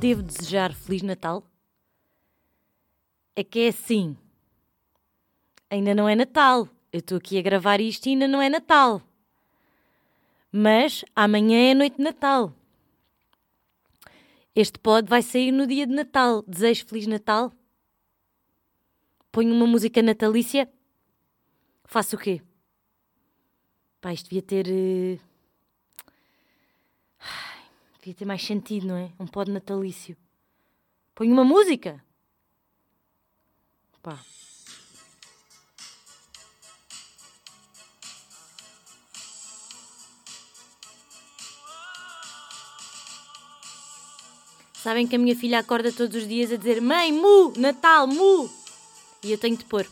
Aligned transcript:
devo 0.00 0.22
desejar 0.22 0.72
Feliz 0.72 1.02
Natal? 1.02 1.44
É 3.36 3.44
que 3.44 3.60
é 3.60 3.68
assim. 3.68 4.16
Ainda 5.68 5.94
não 5.94 6.08
é 6.08 6.16
Natal. 6.16 6.66
Eu 6.90 7.00
estou 7.00 7.18
aqui 7.18 7.38
a 7.38 7.42
gravar 7.42 7.82
isto 7.82 8.06
e 8.06 8.10
ainda 8.10 8.26
não 8.26 8.40
é 8.40 8.48
Natal. 8.48 9.02
Mas 10.50 11.04
amanhã 11.14 11.70
é 11.70 11.74
noite 11.74 11.98
de 11.98 12.02
Natal. 12.02 12.52
Este 14.56 14.78
pod 14.78 15.06
vai 15.06 15.20
sair 15.20 15.52
no 15.52 15.66
dia 15.66 15.86
de 15.86 15.94
Natal. 15.94 16.42
Desejo 16.48 16.86
Feliz 16.86 17.06
Natal. 17.06 17.52
Ponho 19.30 19.54
uma 19.54 19.66
música 19.66 20.00
natalícia. 20.00 20.66
Faço 21.84 22.16
o 22.16 22.18
quê? 22.18 22.40
Pá, 24.00 24.14
isto 24.14 24.30
devia 24.30 24.42
ter. 24.42 24.66
Uh... 24.66 25.29
Devia 28.00 28.14
ter 28.14 28.24
mais 28.24 28.42
sentido, 28.42 28.86
não 28.86 28.96
é? 28.96 29.12
Um 29.20 29.26
pod 29.26 29.50
natalício. 29.50 30.16
Ponho 31.14 31.32
uma 31.32 31.44
música. 31.44 32.02
Pá. 34.02 34.18
Sabem 44.82 45.06
que 45.06 45.14
a 45.14 45.18
minha 45.18 45.36
filha 45.36 45.58
acorda 45.58 45.92
todos 45.92 46.22
os 46.22 46.26
dias 46.26 46.50
a 46.50 46.56
dizer 46.56 46.80
Mãe, 46.80 47.12
mu, 47.12 47.52
Natal, 47.58 48.06
mu! 48.06 48.50
E 49.22 49.30
eu 49.30 49.36
tenho 49.36 49.58
de 49.58 49.64
pôr. 49.66 49.86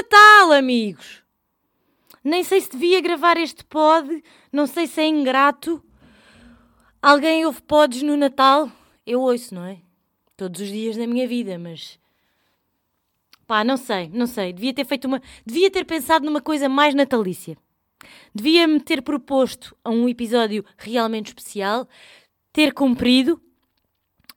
Natal, 0.00 0.52
amigos! 0.52 1.22
Nem 2.24 2.42
sei 2.42 2.58
se 2.62 2.70
devia 2.70 3.02
gravar 3.02 3.36
este 3.36 3.62
pod, 3.62 4.24
não 4.50 4.66
sei 4.66 4.86
se 4.86 4.98
é 4.98 5.06
ingrato. 5.06 5.84
Alguém 7.02 7.44
ouve 7.44 7.60
pods 7.60 8.02
no 8.02 8.16
Natal? 8.16 8.72
Eu 9.06 9.20
ouço, 9.20 9.54
não 9.54 9.62
é? 9.62 9.78
Todos 10.38 10.62
os 10.62 10.68
dias 10.68 10.96
da 10.96 11.06
minha 11.06 11.28
vida, 11.28 11.58
mas. 11.58 11.98
Pá, 13.46 13.62
não 13.62 13.76
sei, 13.76 14.08
não 14.08 14.26
sei. 14.26 14.54
Devia 14.54 14.72
ter 14.72 14.86
feito 14.86 15.04
uma. 15.04 15.20
Devia 15.44 15.70
ter 15.70 15.84
pensado 15.84 16.24
numa 16.24 16.40
coisa 16.40 16.66
mais 16.66 16.94
natalícia. 16.94 17.58
Devia-me 18.34 18.80
ter 18.80 19.02
proposto 19.02 19.76
a 19.84 19.90
um 19.90 20.08
episódio 20.08 20.64
realmente 20.78 21.26
especial, 21.26 21.86
ter 22.54 22.72
cumprido 22.72 23.38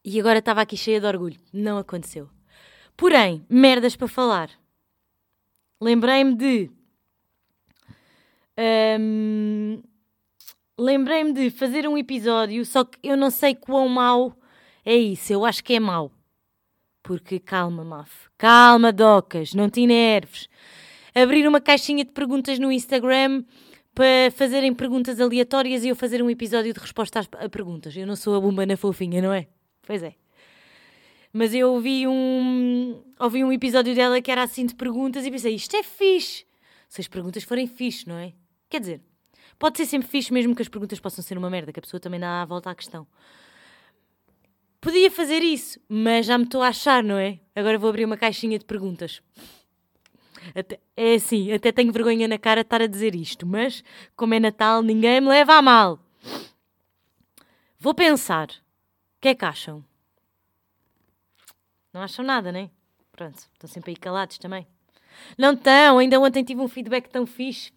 e 0.03 0.19
agora 0.19 0.39
estava 0.39 0.61
aqui 0.61 0.75
cheia 0.75 0.99
de 0.99 1.07
orgulho. 1.07 1.39
Não 1.53 1.77
aconteceu. 1.77 2.29
Porém, 2.97 3.45
merdas 3.49 3.95
para 3.95 4.09
falar. 4.09 4.49
Lembrei-me 5.83 6.33
de. 6.35 6.71
Um, 8.57 9.81
Lembrei-me 10.77 11.33
de 11.33 11.49
fazer 11.51 11.87
um 11.87 11.97
episódio, 11.97 12.65
só 12.65 12.83
que 12.83 12.97
eu 13.03 13.15
não 13.15 13.29
sei 13.29 13.53
quão 13.53 13.87
mau 13.87 14.35
é 14.85 14.95
isso. 14.95 15.31
Eu 15.31 15.45
acho 15.45 15.63
que 15.63 15.73
é 15.73 15.79
mau. 15.79 16.11
Porque 17.03 17.37
calma, 17.37 17.83
Maf. 17.83 18.29
Calma, 18.37 18.91
Docas. 18.91 19.53
Não 19.53 19.69
te 19.69 19.85
nerves. 19.85 20.47
Abrir 21.13 21.47
uma 21.47 21.59
caixinha 21.59 22.03
de 22.05 22.11
perguntas 22.11 22.57
no 22.57 22.71
Instagram 22.71 23.43
para 23.93 24.31
fazerem 24.31 24.73
perguntas 24.73 25.19
aleatórias 25.19 25.83
e 25.83 25.89
eu 25.89 25.95
fazer 25.95 26.23
um 26.23 26.29
episódio 26.29 26.73
de 26.73 26.79
resposta 26.79 27.19
às 27.19 27.27
perguntas. 27.49 27.95
Eu 27.95 28.07
não 28.07 28.15
sou 28.15 28.35
a 28.35 28.39
bomba 28.39 28.65
na 28.65 28.77
fofinha, 28.77 29.21
não 29.21 29.33
é? 29.33 29.47
Pois 29.85 30.01
é. 30.01 30.22
Mas 31.35 31.51
eu 31.51 31.71
ouvi 31.73 32.07
um, 32.07 33.03
ouvi 33.19 33.43
um 33.43 33.51
episódio 33.51 33.95
dela 33.95 34.21
que 34.21 34.31
era 34.31 34.43
assim 34.43 34.67
de 34.67 34.75
perguntas 34.75 35.25
e 35.25 35.31
pensei, 35.31 35.55
isto 35.55 35.75
é 35.75 35.81
fixe. 35.81 36.45
Se 36.87 37.01
as 37.01 37.07
perguntas 37.07 37.43
forem 37.43 37.65
fixe, 37.65 38.07
não 38.07 38.15
é? 38.15 38.33
Quer 38.69 38.79
dizer, 38.79 39.01
pode 39.57 39.77
ser 39.77 39.87
sempre 39.87 40.07
fixe, 40.07 40.31
mesmo 40.31 40.55
que 40.55 40.61
as 40.61 40.67
perguntas 40.67 40.99
possam 40.99 41.23
ser 41.23 41.35
uma 41.35 41.49
merda, 41.49 41.73
que 41.73 41.79
a 41.79 41.81
pessoa 41.81 41.99
também 41.99 42.19
dá 42.19 42.43
a 42.43 42.45
volta 42.45 42.69
à 42.69 42.75
questão. 42.75 43.07
Podia 44.79 45.09
fazer 45.09 45.41
isso, 45.41 45.79
mas 45.89 46.27
já 46.27 46.37
me 46.37 46.43
estou 46.43 46.61
a 46.61 46.67
achar, 46.67 47.03
não 47.03 47.17
é? 47.17 47.39
Agora 47.55 47.79
vou 47.79 47.89
abrir 47.89 48.05
uma 48.05 48.17
caixinha 48.17 48.59
de 48.59 48.65
perguntas. 48.65 49.19
Até, 50.53 50.79
é 50.95 51.15
assim, 51.15 51.51
até 51.51 51.71
tenho 51.71 51.91
vergonha 51.91 52.27
na 52.27 52.37
cara 52.37 52.61
de 52.61 52.67
estar 52.67 52.81
a 52.81 52.87
dizer 52.87 53.15
isto, 53.15 53.47
mas 53.47 53.83
como 54.15 54.35
é 54.35 54.39
Natal, 54.39 54.83
ninguém 54.83 55.19
me 55.19 55.29
leva 55.29 55.55
a 55.55 55.61
mal. 55.63 55.99
Vou 57.79 57.95
pensar. 57.95 58.49
O 58.49 59.21
que 59.21 59.29
é 59.29 59.35
que 59.35 59.45
acham? 59.45 59.83
Não 61.93 62.01
acham 62.01 62.25
nada, 62.25 62.51
nem? 62.51 62.63
Né? 62.63 62.69
Pronto, 63.11 63.37
estão 63.37 63.69
sempre 63.69 63.91
aí 63.91 63.95
calados 63.95 64.39
também. 64.39 64.65
Não 65.37 65.53
estão, 65.53 65.99
ainda 65.99 66.19
ontem 66.19 66.43
tive 66.43 66.59
um 66.59 66.67
feedback 66.67 67.07
tão 67.07 67.25
fixe 67.25 67.71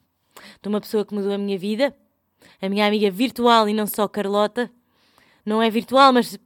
de 0.63 0.69
uma 0.69 0.81
pessoa 0.81 1.05
que 1.05 1.15
mudou 1.15 1.33
a 1.33 1.39
minha 1.39 1.59
vida, 1.59 1.95
a 2.61 2.69
minha 2.69 2.87
amiga 2.87 3.11
virtual 3.11 3.69
e 3.69 3.75
não 3.75 3.87
só 3.87 4.09
Carlota. 4.09 4.71
Não 5.45 5.63
é 5.63 5.69
virtual, 5.69 6.13
mas 6.13 6.39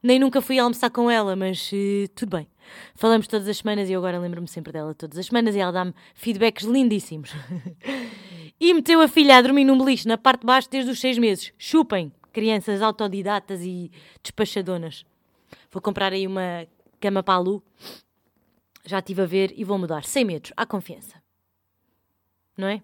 nem 0.00 0.18
nunca 0.18 0.40
fui 0.40 0.58
almoçar 0.58 0.90
com 0.90 1.10
ela, 1.10 1.34
mas 1.34 1.70
uh, 1.72 2.08
tudo 2.14 2.36
bem. 2.36 2.48
Falamos 2.94 3.26
todas 3.26 3.48
as 3.48 3.58
semanas 3.58 3.90
e 3.90 3.92
eu 3.92 3.98
agora 3.98 4.18
lembro-me 4.18 4.46
sempre 4.46 4.72
dela 4.72 4.94
todas 4.94 5.18
as 5.18 5.26
semanas 5.26 5.56
e 5.56 5.58
ela 5.58 5.72
dá-me 5.72 5.92
feedbacks 6.14 6.64
lindíssimos. 6.64 7.32
e 8.60 8.72
meteu 8.72 9.00
a 9.00 9.08
filha 9.08 9.36
a 9.36 9.42
dormir 9.42 9.64
num 9.64 9.76
beliche 9.76 10.06
na 10.06 10.16
parte 10.16 10.42
de 10.42 10.46
baixo 10.46 10.70
desde 10.70 10.90
os 10.90 11.00
seis 11.00 11.18
meses. 11.18 11.52
Chupem, 11.58 12.12
crianças 12.32 12.80
autodidatas 12.80 13.62
e 13.62 13.90
despachadonas. 14.22 15.04
Vou 15.72 15.82
comprar 15.82 16.12
aí 16.12 16.26
uma 16.26 16.66
cama 17.00 17.22
para 17.22 17.34
a 17.34 17.38
Lu. 17.38 17.62
Já 18.84 18.98
estive 18.98 19.22
a 19.22 19.26
ver 19.26 19.52
e 19.56 19.64
vou 19.64 19.78
mudar, 19.78 20.04
sem 20.04 20.24
medos, 20.24 20.52
há 20.56 20.66
confiança. 20.66 21.22
Não 22.56 22.68
é? 22.68 22.82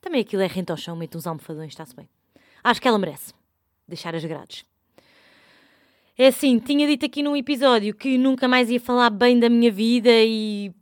Também 0.00 0.20
aquilo 0.20 0.42
é 0.42 0.46
rente 0.46 0.70
ao 0.70 0.76
chão, 0.76 0.94
mete 0.94 1.16
uns 1.16 1.26
almofadões, 1.26 1.72
está-se 1.72 1.94
bem. 1.94 2.08
Acho 2.62 2.80
que 2.80 2.88
ela 2.88 2.98
merece 2.98 3.32
deixar 3.88 4.14
as 4.14 4.24
grades. 4.24 4.64
É 6.18 6.28
assim, 6.28 6.58
tinha 6.58 6.86
dito 6.86 7.04
aqui 7.04 7.22
num 7.22 7.36
episódio 7.36 7.94
que 7.94 8.16
nunca 8.16 8.48
mais 8.48 8.70
ia 8.70 8.80
falar 8.80 9.10
bem 9.10 9.38
da 9.38 9.48
minha 9.48 9.70
vida 9.70 10.10
e 10.10 10.72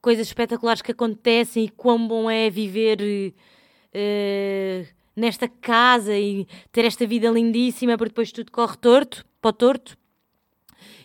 coisas 0.00 0.26
espetaculares 0.26 0.82
que 0.82 0.92
acontecem 0.92 1.64
e 1.64 1.68
quão 1.70 2.06
bom 2.06 2.30
é 2.30 2.50
viver 2.50 2.98
uh, 3.94 4.86
nesta 5.16 5.48
casa 5.48 6.18
e 6.18 6.46
ter 6.70 6.84
esta 6.84 7.06
vida 7.06 7.30
lindíssima, 7.30 7.96
porque 7.96 8.10
depois 8.10 8.32
tudo 8.32 8.50
corre 8.50 8.76
torto, 8.76 9.24
para 9.40 9.48
o 9.50 9.52
torto. 9.52 9.96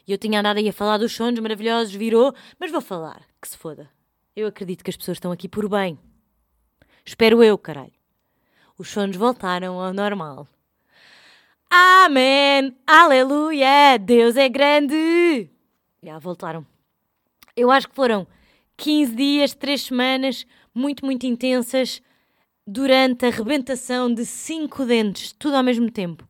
E 0.07 0.11
eu 0.13 0.17
tinha 0.17 0.39
andado 0.39 0.57
aí 0.57 0.69
a 0.69 0.73
falar 0.73 0.97
dos 0.97 1.11
sonhos 1.11 1.39
maravilhosos, 1.39 1.93
virou, 1.93 2.33
mas 2.57 2.71
vou 2.71 2.79
falar, 2.79 3.27
que 3.41 3.47
se 3.47 3.57
foda. 3.57 3.89
Eu 4.33 4.47
acredito 4.47 4.83
que 4.83 4.89
as 4.89 4.95
pessoas 4.95 5.17
estão 5.17 5.31
aqui 5.31 5.49
por 5.49 5.67
bem. 5.67 5.99
Espero 7.05 7.43
eu, 7.43 7.57
caralho. 7.57 7.91
Os 8.77 8.89
sonhos 8.89 9.17
voltaram 9.17 9.79
ao 9.81 9.93
normal. 9.93 10.47
Amém! 11.69 12.73
Aleluia! 12.85 13.97
Deus 13.99 14.37
é 14.37 14.47
grande! 14.47 15.49
Já 16.01 16.17
voltaram. 16.19 16.65
Eu 17.55 17.69
acho 17.69 17.89
que 17.89 17.95
foram 17.95 18.25
15 18.77 19.13
dias, 19.13 19.53
3 19.53 19.81
semanas, 19.81 20.45
muito, 20.73 21.03
muito 21.03 21.25
intensas, 21.25 22.01
durante 22.65 23.25
a 23.25 23.29
rebentação 23.29 24.13
de 24.13 24.25
5 24.25 24.85
dentes, 24.85 25.33
tudo 25.33 25.57
ao 25.57 25.63
mesmo 25.63 25.91
tempo. 25.91 26.25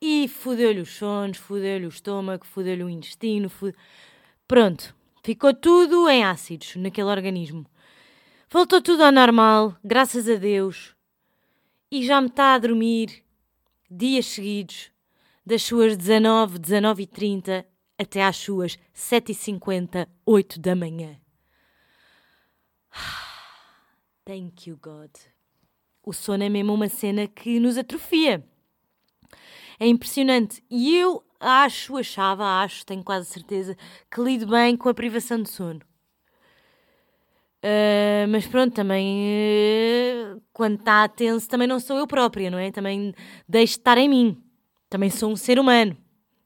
E 0.00 0.26
fudeu-lhe 0.28 0.80
os 0.80 0.94
sonhos, 0.96 1.36
fudeu-lhe 1.36 1.84
o 1.84 1.90
estômago, 1.90 2.46
fudeu-lhe 2.46 2.82
o 2.82 2.88
intestino. 2.88 3.50
Pronto, 4.48 4.94
ficou 5.22 5.52
tudo 5.52 6.08
em 6.08 6.24
ácidos 6.24 6.76
naquele 6.76 7.08
organismo. 7.08 7.66
Voltou 8.50 8.80
tudo 8.80 9.04
ao 9.04 9.12
normal, 9.12 9.76
graças 9.84 10.28
a 10.28 10.36
Deus. 10.36 10.96
E 11.90 12.04
já 12.04 12.20
me 12.20 12.28
está 12.28 12.54
a 12.54 12.58
dormir 12.58 13.22
dias 13.90 14.26
seguidos, 14.26 14.90
das 15.44 15.62
suas 15.62 15.96
19, 15.96 16.58
19 16.58 17.02
e 17.02 17.06
30 17.06 17.66
até 17.98 18.24
às 18.24 18.36
suas 18.36 18.78
7 18.94 19.32
e 19.32 19.34
50, 19.34 20.08
8 20.24 20.60
da 20.60 20.74
manhã. 20.74 21.20
Thank 24.24 24.70
you, 24.70 24.78
God. 24.80 25.10
O 26.02 26.12
sono 26.12 26.42
é 26.42 26.48
mesmo 26.48 26.72
uma 26.72 26.88
cena 26.88 27.26
que 27.26 27.60
nos 27.60 27.76
atrofia. 27.76 28.42
É 29.80 29.86
impressionante. 29.86 30.62
E 30.70 30.94
eu 30.94 31.24
acho, 31.40 31.96
achava, 31.96 32.62
acho, 32.62 32.84
tenho 32.84 33.02
quase 33.02 33.26
certeza, 33.26 33.74
que 34.10 34.20
lido 34.20 34.46
bem 34.46 34.76
com 34.76 34.90
a 34.90 34.94
privação 34.94 35.42
de 35.42 35.48
sono. 35.48 35.80
Uh, 37.62 38.28
mas 38.28 38.46
pronto, 38.46 38.74
também 38.74 39.26
uh, 40.34 40.40
quando 40.52 40.78
está 40.78 41.08
tenso, 41.08 41.48
também 41.48 41.66
não 41.66 41.80
sou 41.80 41.96
eu 41.96 42.06
própria, 42.06 42.50
não 42.50 42.58
é? 42.58 42.70
Também 42.70 43.14
deixo 43.48 43.74
de 43.74 43.80
estar 43.80 43.98
em 43.98 44.08
mim. 44.08 44.42
Também 44.88 45.08
sou 45.08 45.30
um 45.30 45.36
ser 45.36 45.58
humano, 45.58 45.96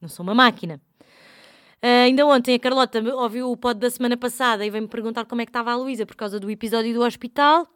não 0.00 0.08
sou 0.08 0.22
uma 0.22 0.34
máquina. 0.34 0.80
Uh, 1.82 2.06
ainda 2.06 2.24
ontem 2.26 2.54
a 2.54 2.58
Carlota 2.58 3.00
ouviu 3.16 3.50
o 3.50 3.56
pod 3.56 3.78
da 3.78 3.90
semana 3.90 4.16
passada 4.16 4.64
e 4.64 4.70
veio-me 4.70 4.88
perguntar 4.88 5.24
como 5.24 5.42
é 5.42 5.44
que 5.44 5.50
estava 5.50 5.72
a 5.72 5.76
Luísa 5.76 6.06
por 6.06 6.16
causa 6.16 6.38
do 6.40 6.50
episódio 6.50 6.94
do 6.94 7.02
hospital. 7.02 7.68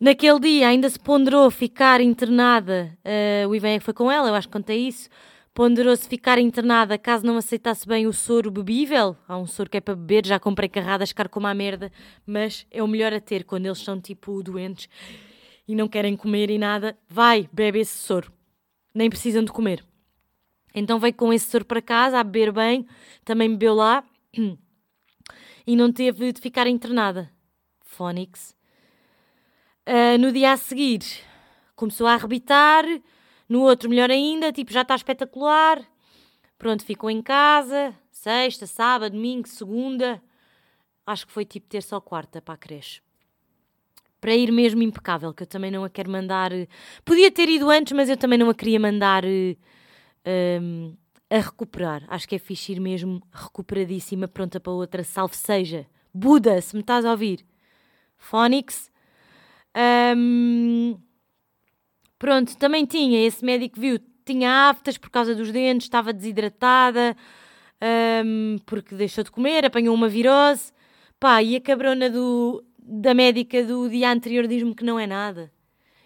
Naquele 0.00 0.40
dia 0.40 0.68
ainda 0.68 0.88
se 0.90 0.98
ponderou 0.98 1.50
ficar 1.50 2.00
internada. 2.00 2.96
Uh, 3.04 3.48
o 3.48 3.54
Ivan 3.54 3.68
é 3.68 3.78
que 3.78 3.84
foi 3.84 3.94
com 3.94 4.10
ela, 4.10 4.28
eu 4.28 4.34
acho 4.34 4.48
que 4.48 4.52
contei 4.52 4.88
isso. 4.88 5.08
Ponderou-se 5.54 6.08
ficar 6.08 6.36
internada 6.38 6.98
caso 6.98 7.24
não 7.24 7.36
aceitasse 7.36 7.86
bem 7.86 8.08
o 8.08 8.12
soro 8.12 8.50
bebível. 8.50 9.16
Há 9.28 9.38
um 9.38 9.46
soro 9.46 9.70
que 9.70 9.76
é 9.76 9.80
para 9.80 9.94
beber, 9.94 10.26
já 10.26 10.40
comprei 10.40 10.68
carradas, 10.68 11.12
caro 11.12 11.28
como 11.28 11.46
a 11.46 11.54
merda, 11.54 11.92
mas 12.26 12.66
é 12.72 12.82
o 12.82 12.88
melhor 12.88 13.12
a 13.14 13.20
ter 13.20 13.44
quando 13.44 13.66
eles 13.66 13.78
são 13.78 14.00
tipo 14.00 14.42
doentes 14.42 14.88
e 15.66 15.76
não 15.76 15.86
querem 15.86 16.16
comer 16.16 16.50
e 16.50 16.58
nada. 16.58 16.98
Vai, 17.08 17.48
bebe 17.52 17.78
esse 17.78 17.96
soro. 17.96 18.32
Nem 18.92 19.08
precisam 19.08 19.44
de 19.44 19.52
comer. 19.52 19.84
Então 20.74 20.98
veio 20.98 21.14
com 21.14 21.32
esse 21.32 21.48
soro 21.48 21.64
para 21.64 21.80
casa 21.80 22.18
a 22.18 22.24
beber 22.24 22.52
bem, 22.52 22.84
também 23.24 23.48
bebeu 23.48 23.74
lá 23.74 24.04
e 25.64 25.76
não 25.76 25.92
teve 25.92 26.32
de 26.32 26.40
ficar 26.40 26.66
internada. 26.66 27.30
Phonics. 27.80 28.53
Uh, 29.86 30.18
no 30.18 30.32
dia 30.32 30.52
a 30.52 30.56
seguir 30.56 31.02
começou 31.76 32.06
a 32.06 32.14
arrebitar 32.14 32.84
no 33.48 33.60
outro, 33.60 33.90
melhor 33.90 34.10
ainda, 34.10 34.52
tipo, 34.52 34.72
já 34.72 34.82
está 34.82 34.94
espetacular. 34.94 35.82
Pronto, 36.56 36.84
ficou 36.84 37.10
em 37.10 37.20
casa, 37.20 37.94
sexta, 38.10 38.66
sábado, 38.66 39.12
domingo, 39.12 39.46
segunda. 39.46 40.22
Acho 41.06 41.26
que 41.26 41.32
foi 41.32 41.44
tipo 41.44 41.68
terça 41.68 41.94
ou 41.94 42.00
quarta 42.00 42.40
para 42.40 42.54
a 42.54 42.56
creche. 42.56 43.02
Para 44.20 44.34
ir 44.34 44.50
mesmo 44.50 44.82
impecável, 44.82 45.34
que 45.34 45.42
eu 45.42 45.46
também 45.46 45.70
não 45.70 45.84
a 45.84 45.90
quero 45.90 46.10
mandar. 46.10 46.50
Podia 47.04 47.30
ter 47.30 47.48
ido 47.48 47.68
antes, 47.68 47.92
mas 47.92 48.08
eu 48.08 48.16
também 48.16 48.38
não 48.38 48.48
a 48.48 48.54
queria 48.54 48.80
mandar 48.80 49.22
um, 49.26 50.96
a 51.28 51.36
recuperar. 51.36 52.04
Acho 52.08 52.26
que 52.26 52.36
é 52.36 52.38
fixe 52.38 52.72
ir 52.72 52.80
mesmo 52.80 53.22
recuperadíssima, 53.30 54.26
pronta 54.26 54.58
para 54.58 54.72
outra. 54.72 55.04
Salve 55.04 55.36
seja. 55.36 55.86
Buda, 56.14 56.58
se 56.62 56.74
me 56.74 56.80
estás 56.80 57.04
a 57.04 57.10
ouvir. 57.10 57.44
Phonics. 58.16 58.90
Um, 60.16 60.98
Pronto, 62.24 62.56
também 62.56 62.86
tinha, 62.86 63.26
esse 63.26 63.44
médico 63.44 63.78
viu, 63.78 63.98
tinha 64.24 64.70
aftas 64.70 64.96
por 64.96 65.10
causa 65.10 65.34
dos 65.34 65.52
dentes, 65.52 65.84
estava 65.84 66.10
desidratada, 66.10 67.14
um, 68.24 68.56
porque 68.64 68.94
deixou 68.94 69.22
de 69.22 69.30
comer, 69.30 69.66
apanhou 69.66 69.94
uma 69.94 70.08
virose. 70.08 70.72
Pá, 71.20 71.42
e 71.42 71.54
a 71.54 71.60
cabrona 71.60 72.08
do, 72.08 72.64
da 72.78 73.12
médica 73.12 73.62
do 73.62 73.90
dia 73.90 74.10
anterior 74.10 74.46
diz-me 74.46 74.74
que 74.74 74.84
não 74.84 74.98
é 74.98 75.06
nada. 75.06 75.52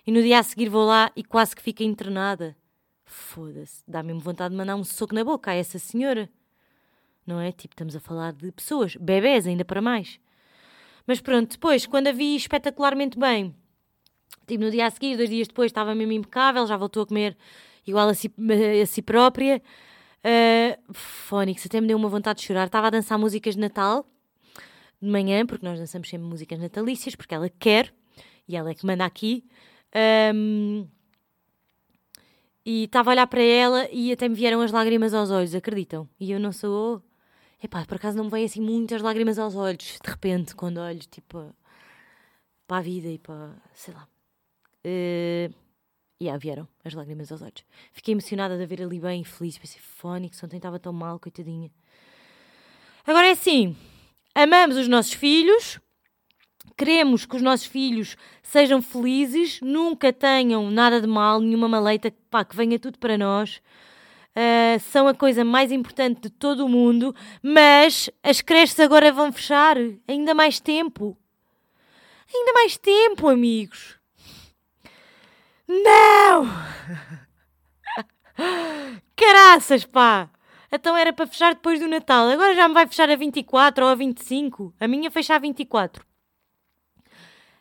E 0.04 0.10
no 0.10 0.20
dia 0.20 0.40
a 0.40 0.42
seguir 0.42 0.68
vou 0.68 0.86
lá 0.86 1.12
e 1.14 1.22
quase 1.22 1.54
que 1.54 1.62
fica 1.62 1.84
internada. 1.84 2.56
Foda-se, 3.04 3.84
dá 3.86 4.02
mesmo 4.02 4.20
vontade 4.20 4.50
de 4.50 4.56
mandar 4.56 4.74
um 4.74 4.82
soco 4.82 5.14
na 5.14 5.22
boca 5.22 5.52
a 5.52 5.54
essa 5.54 5.78
senhora. 5.78 6.28
Não 7.24 7.38
é? 7.38 7.52
Tipo, 7.52 7.74
estamos 7.74 7.94
a 7.94 8.00
falar 8.00 8.32
de 8.32 8.50
pessoas, 8.50 8.96
bebés 8.96 9.46
ainda 9.46 9.64
para 9.64 9.80
mais. 9.80 10.18
Mas 11.06 11.20
pronto, 11.20 11.52
depois, 11.52 11.86
quando 11.86 12.08
a 12.08 12.12
vi 12.12 12.34
espetacularmente 12.34 13.16
bem, 13.16 13.54
Tipo, 14.46 14.64
no 14.64 14.70
dia 14.70 14.86
a 14.86 14.90
seguir, 14.90 15.16
dois 15.16 15.28
dias 15.28 15.48
depois, 15.48 15.70
estava 15.70 15.94
mesmo 15.94 16.12
impecável, 16.12 16.66
já 16.66 16.76
voltou 16.76 17.02
a 17.02 17.06
comer 17.06 17.36
igual 17.86 18.08
a 18.08 18.14
si, 18.14 18.32
a 18.82 18.86
si 18.86 19.02
própria. 19.02 19.62
Uh, 20.19 20.92
Fónix, 20.92 21.64
até 21.66 21.80
me 21.80 21.86
deu 21.86 21.96
uma 21.96 22.08
vontade 22.08 22.40
de 22.40 22.46
chorar. 22.46 22.66
Estava 22.66 22.88
a 22.88 22.90
dançar 22.90 23.19
músicas 23.19 23.54
de 23.54 23.60
Natal 23.60 24.06
de 25.00 25.08
manhã, 25.08 25.46
porque 25.46 25.64
nós 25.64 25.78
dançamos 25.78 26.08
sempre 26.08 26.26
músicas 26.26 26.58
natalícias, 26.58 27.14
porque 27.14 27.34
ela 27.34 27.48
quer 27.48 27.92
e 28.48 28.56
ela 28.56 28.70
é 28.70 28.75
que 28.75 28.84
manda 28.86 29.04
aqui. 29.04 29.44
Um, 30.34 30.86
e 32.64 32.84
estava 32.84 33.10
a 33.10 33.12
olhar 33.12 33.26
para 33.26 33.42
ela 33.42 33.88
e 33.90 34.12
até 34.12 34.28
me 34.28 34.34
vieram 34.34 34.60
as 34.60 34.72
lágrimas 34.72 35.14
aos 35.14 35.31
olhos, 35.31 35.54
acreditam? 35.54 36.08
E 36.19 36.32
eu 36.32 36.40
não 36.40 36.52
sou. 36.52 37.02
Epá, 37.62 37.84
por 37.86 37.96
acaso 37.96 38.16
não 38.16 38.24
me 38.24 38.31
vêm 38.31 38.44
assim 38.44 38.60
muitas 38.60 39.02
lágrimas 39.02 39.38
aos 39.38 39.56
olhos, 39.56 39.98
de 40.02 40.10
repente, 40.10 40.54
quando 40.54 40.78
olho, 40.78 41.00
tipo, 41.00 41.54
para 42.66 42.78
a 42.78 42.82
vida 42.82 43.08
e 43.08 43.19
para. 43.19 43.56
sei 43.74 43.94
lá. 43.94 44.06
Uh, 44.84 45.52
e 46.20 46.25
yeah, 46.25 46.38
vieram 46.38 46.66
as 46.84 46.94
lágrimas 46.94 47.30
aos 47.30 47.42
olhos. 47.42 47.64
Fiquei 47.92 48.12
emocionada 48.12 48.56
de 48.56 48.64
a 48.64 48.66
ver 48.66 48.82
ali 48.82 48.98
bem 48.98 49.22
feliz. 49.22 49.56
Pensei, 49.56 49.80
Fónix, 49.80 50.42
ontem 50.42 50.56
estava 50.56 50.78
tão 50.78 50.92
mal, 50.92 51.20
coitadinha. 51.20 51.70
Agora 53.06 53.28
é 53.28 53.30
assim: 53.30 53.76
amamos 54.34 54.76
os 54.76 54.88
nossos 54.88 55.12
filhos, 55.12 55.80
queremos 56.76 57.25
que 57.25 57.36
os 57.36 57.42
nossos 57.42 57.66
filhos 57.66 58.16
sejam 58.42 58.82
felizes, 58.82 59.60
nunca 59.60 60.12
tenham 60.12 60.70
nada 60.70 61.00
de 61.00 61.06
mal, 61.06 61.40
nenhuma 61.40 61.69
maleita, 61.69 62.12
pá, 62.31 62.44
que 62.44 62.56
venha 62.56 62.78
tudo 62.78 62.98
para 62.98 63.16
nós. 63.16 63.62
Uh, 64.36 64.78
são 64.81 65.08
a 65.08 65.14
coisa 65.14 65.44
mais 65.44 65.72
importante 65.72 66.22
de 66.22 66.31
todo 66.31 66.64
o 66.64 66.69
mundo, 66.69 67.14
mas 67.42 68.08
as 68.22 68.40
creches 68.40 68.78
agora 68.78 69.12
vão 69.12 69.32
fechar 69.32 69.76
ainda 70.06 70.34
mais 70.34 70.60
tempo. 70.60 71.16
Ainda 72.32 72.52
mais 72.52 72.76
tempo, 72.76 73.28
amigos. 73.28 73.97
Não! 75.69 76.47
Caraças, 79.15 79.85
pá! 79.85 80.31
Então 80.73 80.97
era 80.97 81.12
para 81.12 81.26
fechar 81.26 81.55
depois 81.55 81.79
do 81.81 81.88
Natal. 81.88 82.29
Agora 82.29 82.55
já 82.55 82.67
me 82.69 82.75
vai 82.75 82.87
fechar 82.87 83.11
a 83.11 83.17
24 83.17 83.85
ou 83.85 83.91
a 83.91 83.94
25. 83.94 84.75
A 84.81 84.88
minha 84.88 85.11
fecha 85.11 85.35
a 85.35 85.38
24. 85.38 86.06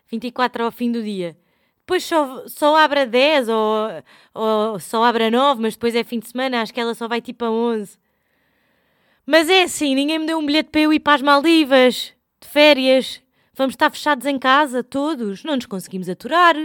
24 0.09 0.63
ao 0.63 0.71
fim 0.71 0.91
do 0.91 1.03
dia. 1.03 1.37
Depois 1.79 2.03
só, 2.03 2.47
só 2.47 2.75
abre 2.75 3.01
a 3.01 3.05
10 3.05 3.49
ou, 3.49 3.87
ou 4.33 4.79
só 4.79 5.03
abre 5.03 5.25
a 5.25 5.31
9, 5.31 5.61
mas 5.61 5.75
depois 5.75 5.95
é 5.95 6.03
fim 6.03 6.19
de 6.19 6.27
semana. 6.27 6.61
Acho 6.61 6.73
que 6.73 6.79
ela 6.79 6.93
só 6.93 7.07
vai 7.07 7.21
tipo 7.21 7.45
a 7.45 7.51
11. 7.51 7.97
Mas 9.25 9.49
é 9.49 9.63
assim, 9.63 9.95
ninguém 9.95 10.19
me 10.19 10.25
deu 10.25 10.37
um 10.37 10.45
bilhete 10.45 10.69
para 10.69 10.81
eu 10.81 10.93
ir 10.93 10.99
para 10.99 11.15
as 11.15 11.21
Maldivas. 11.21 12.13
De 12.41 12.47
férias. 12.47 13.21
Vamos 13.53 13.73
estar 13.73 13.89
fechados 13.89 14.25
em 14.25 14.37
casa, 14.37 14.83
todos. 14.83 15.43
Não 15.43 15.55
nos 15.55 15.65
conseguimos 15.65 16.09
aturar. 16.09 16.55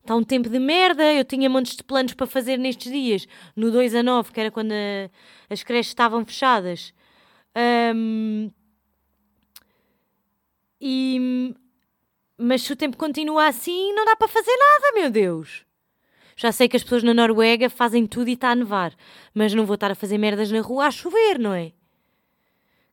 Está 0.00 0.16
um 0.16 0.22
tempo 0.22 0.48
de 0.48 0.58
merda. 0.58 1.12
Eu 1.12 1.24
tinha 1.24 1.48
montes 1.48 1.76
de 1.76 1.84
planos 1.84 2.14
para 2.14 2.26
fazer 2.26 2.58
nestes 2.58 2.90
dias. 2.90 3.26
No 3.54 3.70
2 3.70 3.94
a 3.94 4.02
9, 4.02 4.32
que 4.32 4.40
era 4.40 4.50
quando 4.50 4.72
a, 4.72 5.10
as 5.48 5.62
creches 5.62 5.88
estavam 5.88 6.24
fechadas. 6.24 6.92
Um, 7.94 8.50
e, 10.80 11.54
mas 12.38 12.62
se 12.62 12.72
o 12.72 12.76
tempo 12.76 12.96
continua 12.96 13.46
assim, 13.46 13.92
não 13.92 14.04
dá 14.04 14.16
para 14.16 14.28
fazer 14.28 14.56
nada, 14.56 14.92
meu 14.94 15.10
Deus. 15.10 15.66
Já 16.36 16.50
sei 16.52 16.68
que 16.68 16.76
as 16.76 16.82
pessoas 16.82 17.02
na 17.02 17.12
Noruega 17.12 17.68
fazem 17.68 18.06
tudo 18.06 18.28
e 18.28 18.32
está 18.32 18.50
a 18.50 18.54
nevar. 18.54 18.94
Mas 19.34 19.52
não 19.52 19.66
vou 19.66 19.74
estar 19.74 19.90
a 19.90 19.94
fazer 19.94 20.16
merdas 20.16 20.50
na 20.50 20.60
rua 20.60 20.86
a 20.86 20.90
chover, 20.90 21.38
não 21.38 21.52
é? 21.52 21.72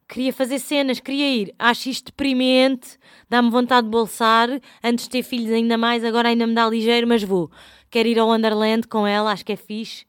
Queria 0.08 0.32
fazer 0.32 0.60
cenas, 0.60 1.02
queria 1.02 1.30
ir. 1.30 1.56
Acho 1.60 1.90
isto 1.90 2.06
deprimente, 2.06 2.98
dá-me 3.30 3.50
vontade 3.50 3.88
de 3.88 3.92
bolsar. 3.92 4.50
Antes 4.82 5.06
de 5.06 5.12
ter 5.12 5.24
filhos, 5.24 5.52
ainda 5.52 5.78
mais, 5.78 6.04
agora 6.04 6.30
ainda 6.30 6.48
me 6.48 6.54
dá 6.54 6.68
ligeiro, 6.68 7.06
mas 7.06 7.24
vou. 7.24 7.52
Quero 7.90 8.08
ir 8.08 8.18
ao 8.18 8.30
Wonderland 8.30 8.88
com 8.88 9.06
ela, 9.06 9.32
acho 9.32 9.44
que 9.46 9.52
é 9.52 9.58
fixe. 9.58 10.06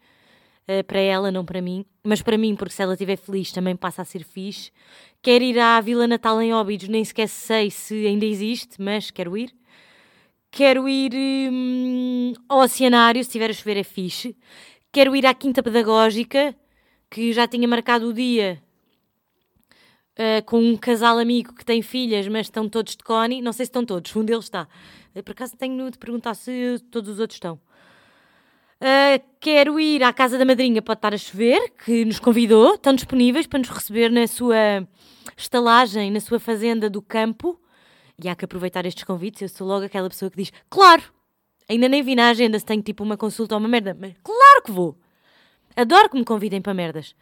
Uh, 0.68 0.84
para 0.84 1.00
ela, 1.00 1.32
não 1.32 1.44
para 1.44 1.60
mim. 1.60 1.84
Mas 2.04 2.22
para 2.22 2.38
mim, 2.38 2.54
porque 2.54 2.74
se 2.74 2.82
ela 2.82 2.92
estiver 2.92 3.16
feliz, 3.16 3.50
também 3.50 3.74
passa 3.74 4.02
a 4.02 4.04
ser 4.04 4.22
fixe. 4.22 4.70
Quero 5.20 5.42
ir 5.42 5.58
à 5.58 5.80
Vila 5.80 6.06
Natal 6.06 6.40
em 6.40 6.52
Óbidos, 6.52 6.88
nem 6.88 7.04
sequer 7.04 7.28
sei 7.28 7.70
se 7.70 8.06
ainda 8.06 8.24
existe, 8.24 8.80
mas 8.80 9.10
quero 9.10 9.36
ir. 9.36 9.52
Quero 10.50 10.88
ir 10.88 11.12
hum, 11.14 12.34
ao 12.48 12.60
Oceanário, 12.60 13.22
se 13.24 13.28
estiver 13.28 13.50
a 13.50 13.52
chover 13.52 13.78
é 13.78 13.82
fixe. 13.82 14.36
Quero 14.92 15.16
ir 15.16 15.26
à 15.26 15.34
Quinta 15.34 15.62
Pedagógica, 15.62 16.54
que 17.10 17.32
já 17.32 17.48
tinha 17.48 17.66
marcado 17.66 18.08
o 18.08 18.12
dia 18.12 18.62
uh, 20.18 20.44
com 20.44 20.58
um 20.60 20.76
casal 20.76 21.18
amigo 21.18 21.54
que 21.54 21.64
tem 21.64 21.80
filhas, 21.80 22.26
mas 22.28 22.46
estão 22.46 22.68
todos 22.68 22.96
de 22.96 23.04
Connie. 23.04 23.40
Não 23.40 23.52
sei 23.52 23.66
se 23.66 23.70
estão 23.70 23.84
todos, 23.84 24.14
um 24.16 24.24
deles 24.24 24.44
está. 24.44 24.68
Uh, 25.14 25.22
por 25.22 25.32
acaso 25.32 25.56
tenho 25.56 25.90
de 25.90 25.98
perguntar 25.98 26.34
se 26.34 26.82
todos 26.90 27.10
os 27.12 27.20
outros 27.20 27.36
estão. 27.36 27.60
Uh, 28.80 29.20
quero 29.40 29.80
ir 29.80 30.04
à 30.04 30.12
casa 30.12 30.38
da 30.38 30.44
madrinha, 30.44 30.80
pode 30.80 30.98
estar 30.98 31.12
a 31.14 31.18
chover, 31.18 31.72
que 31.84 32.04
nos 32.04 32.20
convidou, 32.20 32.74
estão 32.74 32.94
disponíveis 32.94 33.46
para 33.46 33.58
nos 33.58 33.68
receber 33.68 34.10
na 34.10 34.26
sua 34.26 34.86
estalagem, 35.36 36.10
na 36.10 36.20
sua 36.20 36.38
fazenda 36.38 36.88
do 36.88 37.02
campo. 37.02 37.60
E 38.22 38.28
há 38.28 38.34
que 38.34 38.44
aproveitar 38.44 38.84
estes 38.84 39.04
convites. 39.04 39.42
Eu 39.42 39.48
sou 39.48 39.66
logo 39.66 39.84
aquela 39.84 40.08
pessoa 40.08 40.30
que 40.30 40.36
diz: 40.36 40.52
Claro! 40.68 41.02
Ainda 41.68 41.88
nem 41.88 42.02
vi 42.02 42.14
na 42.14 42.30
agenda 42.30 42.58
se 42.58 42.64
tenho 42.64 42.82
tipo 42.82 43.04
uma 43.04 43.16
consulta 43.16 43.54
ou 43.54 43.60
uma 43.60 43.68
merda, 43.68 43.96
mas 43.98 44.14
claro 44.22 44.62
que 44.64 44.72
vou! 44.72 44.96
Adoro 45.76 46.08
que 46.08 46.16
me 46.16 46.24
convidem 46.24 46.60
para 46.60 46.74
merdas. 46.74 47.14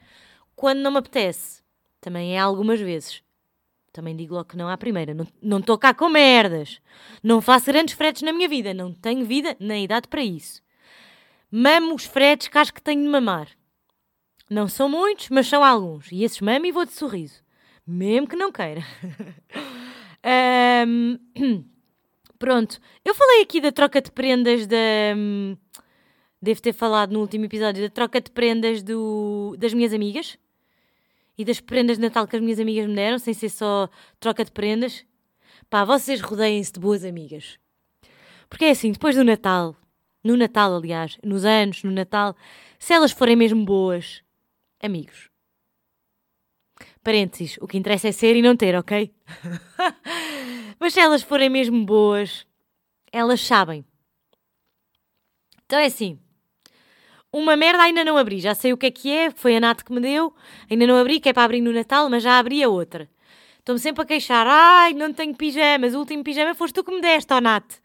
Quando 0.54 0.78
não 0.78 0.90
me 0.90 0.98
apetece, 0.98 1.62
também 2.06 2.36
é 2.36 2.38
algumas 2.38 2.78
vezes. 2.78 3.20
Também 3.92 4.14
digo 4.14 4.32
logo 4.32 4.50
que 4.50 4.56
não 4.56 4.68
à 4.68 4.78
primeira. 4.78 5.12
Não 5.42 5.58
estou 5.58 5.76
cá 5.76 5.92
com 5.92 6.08
merdas. 6.08 6.80
Não 7.20 7.40
faço 7.40 7.66
grandes 7.66 7.96
fretes 7.96 8.22
na 8.22 8.32
minha 8.32 8.48
vida. 8.48 8.72
Não 8.72 8.92
tenho 8.92 9.26
vida 9.26 9.56
nem 9.58 9.82
idade 9.82 10.06
para 10.06 10.22
isso. 10.22 10.62
Mamo 11.50 11.96
os 11.96 12.04
fretes 12.04 12.46
que 12.46 12.56
acho 12.58 12.72
que 12.72 12.80
tenho 12.80 13.02
de 13.02 13.08
mamar. 13.08 13.48
Não 14.48 14.68
são 14.68 14.88
muitos, 14.88 15.30
mas 15.30 15.48
são 15.48 15.64
alguns. 15.64 16.12
E 16.12 16.22
esses 16.22 16.40
mamo 16.40 16.66
e 16.66 16.70
vou 16.70 16.84
de 16.84 16.92
sorriso. 16.92 17.42
Mesmo 17.84 18.28
que 18.28 18.36
não 18.36 18.52
queira. 18.52 18.84
um, 20.86 21.18
pronto. 22.38 22.78
Eu 23.04 23.16
falei 23.16 23.42
aqui 23.42 23.60
da 23.60 23.72
troca 23.72 24.00
de 24.00 24.12
prendas 24.12 24.64
da. 24.64 24.76
Um, 25.16 25.56
devo 26.40 26.62
ter 26.62 26.72
falado 26.72 27.10
no 27.10 27.18
último 27.18 27.46
episódio 27.46 27.82
da 27.82 27.90
troca 27.90 28.20
de 28.20 28.30
prendas 28.30 28.80
do, 28.80 29.56
das 29.58 29.74
minhas 29.74 29.92
amigas 29.92 30.38
e 31.38 31.44
das 31.44 31.60
prendas 31.60 31.96
de 31.96 32.02
Natal 32.02 32.26
que 32.26 32.36
as 32.36 32.42
minhas 32.42 32.58
amigas 32.58 32.86
me 32.86 32.94
deram, 32.94 33.18
sem 33.18 33.34
ser 33.34 33.48
só 33.48 33.88
troca 34.18 34.44
de 34.44 34.50
prendas. 34.50 35.04
Pá, 35.68 35.84
vocês 35.84 36.20
rodeiem-se 36.20 36.72
de 36.72 36.80
boas 36.80 37.04
amigas. 37.04 37.58
Porque 38.48 38.64
é 38.64 38.70
assim, 38.70 38.92
depois 38.92 39.16
do 39.16 39.24
Natal, 39.24 39.76
no 40.22 40.36
Natal, 40.36 40.74
aliás, 40.74 41.18
nos 41.22 41.44
anos, 41.44 41.82
no 41.82 41.90
Natal, 41.90 42.36
se 42.78 42.92
elas 42.92 43.12
forem 43.12 43.36
mesmo 43.36 43.64
boas, 43.64 44.22
amigos. 44.80 45.30
Parênteses, 47.02 47.58
o 47.60 47.66
que 47.66 47.78
interessa 47.78 48.08
é 48.08 48.12
ser 48.12 48.36
e 48.36 48.42
não 48.42 48.56
ter, 48.56 48.74
ok? 48.76 49.14
Mas 50.78 50.92
se 50.92 51.00
elas 51.00 51.22
forem 51.22 51.48
mesmo 51.48 51.84
boas, 51.84 52.46
elas 53.12 53.40
sabem. 53.40 53.84
Então 55.64 55.78
é 55.78 55.86
assim. 55.86 56.18
Uma 57.36 57.54
merda 57.54 57.82
ainda 57.82 58.02
não 58.02 58.16
abri, 58.16 58.40
já 58.40 58.54
sei 58.54 58.72
o 58.72 58.78
que 58.78 58.86
é 58.86 58.90
que 58.90 59.12
é, 59.12 59.30
foi 59.30 59.54
a 59.54 59.60
Nath 59.60 59.82
que 59.82 59.92
me 59.92 60.00
deu, 60.00 60.32
ainda 60.70 60.86
não 60.86 60.96
abri, 60.96 61.20
que 61.20 61.28
é 61.28 61.34
para 61.34 61.44
abrir 61.44 61.60
no 61.60 61.70
Natal, 61.70 62.08
mas 62.08 62.22
já 62.22 62.38
abri 62.38 62.62
a 62.62 62.68
outra. 62.70 63.10
Estou-me 63.58 63.78
sempre 63.78 64.02
a 64.02 64.06
queixar, 64.06 64.46
ai, 64.46 64.94
não 64.94 65.12
tenho 65.12 65.36
pijamas, 65.36 65.94
o 65.94 65.98
último 65.98 66.24
pijama 66.24 66.54
foste 66.54 66.72
tu 66.72 66.82
que 66.82 66.90
me 66.90 67.02
deste, 67.02 67.34
ó 67.34 67.38
Nath. 67.38 67.78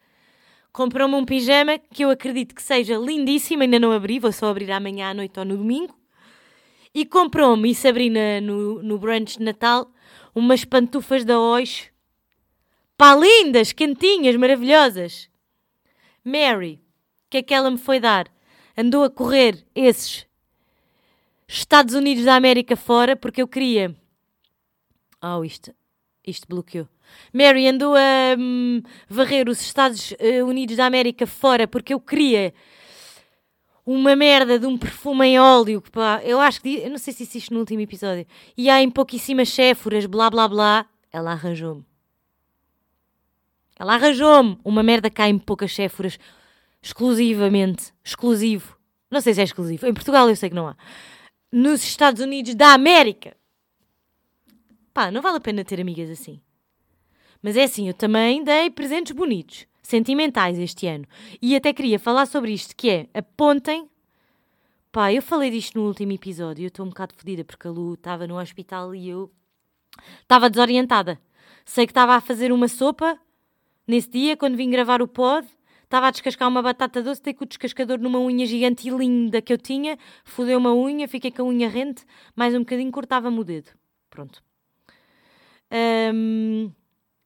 Comprou-me 0.71 1.15
um 1.15 1.25
pijama 1.25 1.77
que 1.77 2.05
eu 2.05 2.09
acredito 2.09 2.55
que 2.55 2.63
seja 2.63 2.95
lindíssimo, 2.95 3.61
ainda 3.61 3.77
não 3.77 3.91
abri, 3.91 4.19
vou 4.19 4.31
só 4.31 4.47
abrir 4.47 4.71
amanhã 4.71 5.09
à 5.09 5.13
noite 5.13 5.37
ou 5.37 5.43
no 5.43 5.57
domingo. 5.57 5.93
E 6.95 7.05
comprou-me, 7.05 7.71
isso 7.71 7.85
abri 7.89 8.09
na, 8.09 8.39
no, 8.39 8.81
no 8.81 8.97
brunch 8.97 9.37
de 9.37 9.43
Natal, 9.43 9.91
umas 10.33 10.63
pantufas 10.63 11.25
da 11.25 11.37
Oix. 11.37 11.91
Pá, 12.97 13.13
lindas, 13.15 13.73
quentinhas, 13.73 14.37
maravilhosas. 14.37 15.29
Mary, 16.23 16.81
que 17.31 17.37
é 17.37 17.41
que 17.41 17.53
ela 17.53 17.71
me 17.71 17.77
foi 17.77 17.99
dar? 17.99 18.27
Andou 18.77 19.03
a 19.03 19.09
correr 19.09 19.65
esses 19.75 20.25
Estados 21.47 21.93
Unidos 21.93 22.23
da 22.23 22.35
América 22.35 22.75
fora 22.75 23.15
porque 23.15 23.41
eu 23.41 23.47
queria. 23.47 23.95
Oh, 25.21 25.43
isto, 25.43 25.73
isto 26.25 26.47
bloqueou. 26.47 26.87
Mary 27.33 27.67
andou 27.67 27.93
a 27.95 28.35
hum, 28.39 28.81
varrer 29.09 29.49
os 29.49 29.61
Estados 29.61 30.13
eh, 30.17 30.43
Unidos 30.43 30.77
da 30.77 30.85
América 30.85 31.27
fora 31.27 31.67
porque 31.67 31.93
eu 31.93 31.99
queria 31.99 32.53
uma 33.85 34.15
merda 34.15 34.57
de 34.59 34.65
um 34.65 34.77
perfume 34.77 35.27
em 35.27 35.39
óleo. 35.39 35.81
Pá, 35.91 36.21
eu 36.23 36.39
acho 36.39 36.61
que. 36.61 36.77
Eu 36.77 36.89
não 36.89 36.97
sei 36.97 37.13
se 37.13 37.23
existe 37.23 37.51
no 37.51 37.59
último 37.59 37.81
episódio. 37.81 38.25
E 38.57 38.69
há 38.69 38.81
em 38.81 38.89
pouquíssimas 38.89 39.49
chéforas, 39.49 40.05
blá 40.05 40.29
blá 40.29 40.47
blá. 40.47 40.85
Ela 41.11 41.31
arranjou-me. 41.31 41.85
Ela 43.77 43.95
arranjou-me 43.95 44.57
uma 44.63 44.83
merda 44.83 45.09
cá 45.09 45.27
em 45.27 45.37
poucas 45.37 45.71
chéforas. 45.71 46.17
Exclusivamente. 46.81 47.93
Exclusivo. 48.03 48.77
Não 49.09 49.21
sei 49.21 49.33
se 49.33 49.41
é 49.41 49.43
exclusivo. 49.43 49.85
Em 49.85 49.93
Portugal 49.93 50.29
eu 50.29 50.35
sei 50.35 50.49
que 50.49 50.55
não 50.55 50.67
há. 50.67 50.75
Nos 51.51 51.83
Estados 51.83 52.21
Unidos 52.21 52.55
da 52.55 52.73
América. 52.73 53.35
Pá, 54.93 55.11
não 55.11 55.21
vale 55.21 55.37
a 55.37 55.41
pena 55.41 55.63
ter 55.63 55.79
amigas 55.79 56.09
assim. 56.09 56.41
Mas 57.41 57.57
é 57.57 57.63
assim, 57.63 57.87
eu 57.87 57.93
também 57.93 58.43
dei 58.43 58.69
presentes 58.69 59.13
bonitos, 59.13 59.65
sentimentais 59.81 60.59
este 60.59 60.87
ano. 60.87 61.05
E 61.41 61.55
até 61.55 61.73
queria 61.73 61.97
falar 61.97 62.25
sobre 62.25 62.53
isto, 62.53 62.75
que 62.75 62.89
é, 62.89 63.09
apontem... 63.13 63.89
Pá, 64.91 65.11
eu 65.11 65.21
falei 65.21 65.49
disto 65.49 65.79
no 65.79 65.87
último 65.87 66.11
episódio, 66.11 66.63
eu 66.63 66.67
estou 66.67 66.85
um 66.85 66.89
bocado 66.89 67.13
fodida 67.15 67.45
porque 67.45 67.65
a 67.65 67.71
Lu 67.71 67.93
estava 67.93 68.27
no 68.27 68.37
hospital 68.37 68.93
e 68.93 69.09
eu 69.09 69.31
estava 70.21 70.49
desorientada. 70.49 71.19
Sei 71.65 71.85
que 71.85 71.91
estava 71.91 72.15
a 72.15 72.21
fazer 72.21 72.51
uma 72.51 72.67
sopa 72.67 73.17
nesse 73.87 74.09
dia, 74.09 74.35
quando 74.35 74.57
vim 74.57 74.69
gravar 74.69 75.01
o 75.01 75.07
pod, 75.07 75.47
estava 75.91 76.07
a 76.07 76.11
descascar 76.11 76.47
uma 76.47 76.61
batata 76.61 77.03
doce, 77.03 77.21
dei 77.21 77.33
com 77.33 77.43
o 77.43 77.47
descascador 77.47 77.99
numa 77.99 78.19
unha 78.19 78.45
gigante 78.45 78.87
e 78.87 78.91
linda 78.91 79.41
que 79.41 79.51
eu 79.51 79.57
tinha, 79.57 79.97
fodeu 80.23 80.57
uma 80.57 80.73
unha, 80.73 81.07
fiquei 81.07 81.31
com 81.31 81.41
a 81.41 81.45
unha 81.45 81.67
rente, 81.67 82.05
mais 82.33 82.55
um 82.55 82.59
bocadinho 82.59 82.91
cortava-me 82.91 83.39
o 83.39 83.43
dedo. 83.43 83.71
Pronto. 84.09 84.41
Um, 86.13 86.71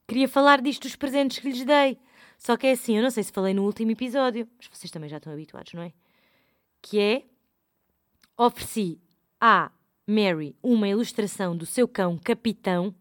Queria 0.06 0.28
falar 0.28 0.60
disto 0.60 0.82
dos 0.82 0.94
presentes 0.94 1.38
que 1.38 1.48
lhes 1.48 1.64
dei. 1.64 1.98
Só 2.38 2.56
que 2.56 2.66
é 2.66 2.72
assim, 2.72 2.96
eu 2.96 3.02
não 3.02 3.10
sei 3.10 3.22
se 3.22 3.32
falei 3.32 3.52
no 3.52 3.64
último 3.64 3.90
episódio, 3.90 4.48
mas 4.56 4.68
vocês 4.70 4.90
também 4.90 5.08
já 5.08 5.16
estão 5.16 5.32
habituados, 5.32 5.72
não 5.72 5.82
é? 5.82 5.92
Que 6.80 7.00
é 7.00 7.22
ofereci 8.36 9.00
à 9.40 9.72
Mary 10.06 10.54
uma 10.62 10.86
ilustração 10.86 11.56
do 11.56 11.66
seu 11.66 11.88
cão 11.88 12.18
Capitão. 12.18 12.94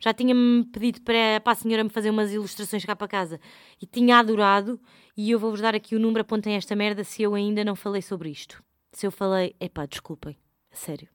Já 0.00 0.12
tinha-me 0.12 0.64
pedido 0.66 1.00
para, 1.02 1.40
para 1.42 1.52
a 1.52 1.56
senhora 1.56 1.84
me 1.84 1.90
fazer 1.90 2.10
umas 2.10 2.32
ilustrações 2.32 2.84
cá 2.84 2.94
para 2.94 3.08
casa 3.08 3.40
e 3.80 3.86
tinha 3.86 4.18
adorado. 4.18 4.80
E 5.16 5.30
eu 5.30 5.38
vou-vos 5.38 5.60
dar 5.60 5.74
aqui 5.74 5.96
o 5.96 5.98
número, 5.98 6.20
apontem 6.20 6.54
esta 6.54 6.76
merda 6.76 7.02
se 7.04 7.22
eu 7.22 7.34
ainda 7.34 7.64
não 7.64 7.74
falei 7.74 8.02
sobre 8.02 8.30
isto. 8.30 8.62
Se 8.92 9.06
eu 9.06 9.10
falei, 9.10 9.54
epá, 9.60 9.86
desculpem, 9.86 10.36
sério. 10.70 11.08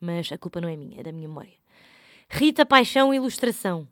Mas 0.00 0.30
a 0.30 0.38
culpa 0.38 0.60
não 0.60 0.68
é 0.68 0.76
minha, 0.76 1.00
é 1.00 1.02
da 1.02 1.12
minha 1.12 1.28
memória. 1.28 1.54
Rita 2.28 2.66
Paixão 2.66 3.14
Ilustração 3.14 3.88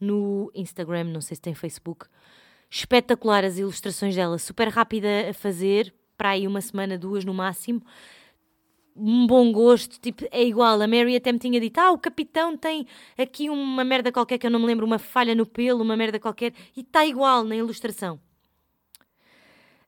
no 0.00 0.50
Instagram, 0.54 1.04
não 1.04 1.20
sei 1.20 1.36
se 1.36 1.40
tem 1.40 1.54
Facebook. 1.54 2.06
Espetacular 2.68 3.44
as 3.44 3.58
ilustrações 3.58 4.16
dela, 4.16 4.38
super 4.38 4.68
rápida 4.68 5.30
a 5.30 5.34
fazer, 5.34 5.94
para 6.16 6.30
aí 6.30 6.46
uma 6.46 6.60
semana, 6.60 6.98
duas 6.98 7.24
no 7.24 7.34
máximo. 7.34 7.82
Um 8.94 9.26
bom 9.26 9.50
gosto, 9.52 9.98
tipo, 9.98 10.26
é 10.30 10.44
igual. 10.44 10.80
A 10.80 10.86
Mary 10.86 11.16
até 11.16 11.32
me 11.32 11.38
tinha 11.38 11.60
dito: 11.60 11.78
Ah, 11.78 11.90
o 11.92 11.98
capitão 11.98 12.56
tem 12.56 12.86
aqui 13.16 13.48
uma 13.48 13.84
merda 13.84 14.12
qualquer 14.12 14.38
que 14.38 14.46
eu 14.46 14.50
não 14.50 14.60
me 14.60 14.66
lembro, 14.66 14.84
uma 14.84 14.98
falha 14.98 15.34
no 15.34 15.46
pelo, 15.46 15.82
uma 15.82 15.96
merda 15.96 16.20
qualquer, 16.20 16.52
e 16.76 16.80
está 16.80 17.06
igual 17.06 17.44
na 17.44 17.56
ilustração. 17.56 18.20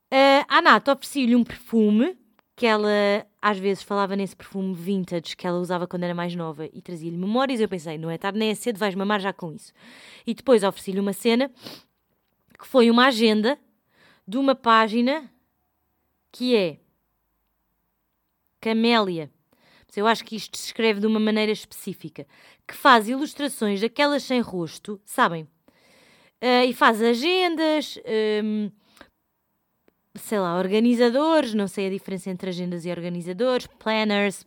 Uh, 0.06 0.44
a 0.49 0.62
Nath 0.62 0.88
ofereci-lhe 0.88 1.34
um 1.34 1.42
perfume 1.42 2.16
que 2.56 2.66
ela 2.66 3.26
às 3.42 3.58
vezes 3.58 3.82
falava 3.82 4.14
nesse 4.14 4.37
perfume 4.37 4.73
vintage 4.73 5.37
que 5.37 5.46
ela 5.46 5.58
usava 5.58 5.87
quando 5.87 6.04
era 6.04 6.14
mais 6.14 6.34
nova 6.34 6.66
e 6.73 6.80
trazia-lhe 6.80 7.16
memórias. 7.16 7.61
Eu 7.61 7.68
pensei, 7.68 7.99
não 7.99 8.11
é 8.11 8.16
tarde 8.16 8.38
nem 8.38 8.50
é 8.50 8.54
cedo, 8.54 8.78
vais 8.78 8.94
mamar 8.94 9.20
já 9.20 9.32
com 9.32 9.52
isso. 9.52 9.73
E 10.26 10.34
depois 10.34 10.62
ofereci-lhe 10.62 11.00
uma 11.00 11.12
cena 11.12 11.50
que 12.58 12.66
foi 12.66 12.90
uma 12.90 13.06
agenda 13.06 13.58
de 14.26 14.38
uma 14.38 14.54
página 14.54 15.30
que 16.30 16.56
é 16.56 16.78
Camélia. 18.64 19.30
Eu 19.94 20.06
acho 20.06 20.25
que 20.25 20.35
isto 20.35 20.56
se 20.56 20.66
escreve 20.66 20.99
de 20.99 21.06
uma 21.06 21.21
maneira 21.21 21.52
específica, 21.52 22.26
que 22.66 22.75
faz 22.75 23.09
ilustrações 23.09 23.80
daquelas 23.80 24.23
sem 24.23 24.40
rosto, 24.40 24.99
sabem? 25.04 25.44
Uh, 26.42 26.64
e 26.66 26.73
faz 26.73 27.00
agendas. 27.00 27.99
Um, 28.42 28.71
sei 30.14 30.38
lá, 30.38 30.59
organizadores, 30.59 31.54
não 31.54 31.68
sei 31.68 31.87
a 31.87 31.90
diferença 31.90 32.30
entre 32.30 32.49
agendas 32.50 32.85
e 32.85 32.90
organizadores, 32.90 33.66
planners, 33.78 34.47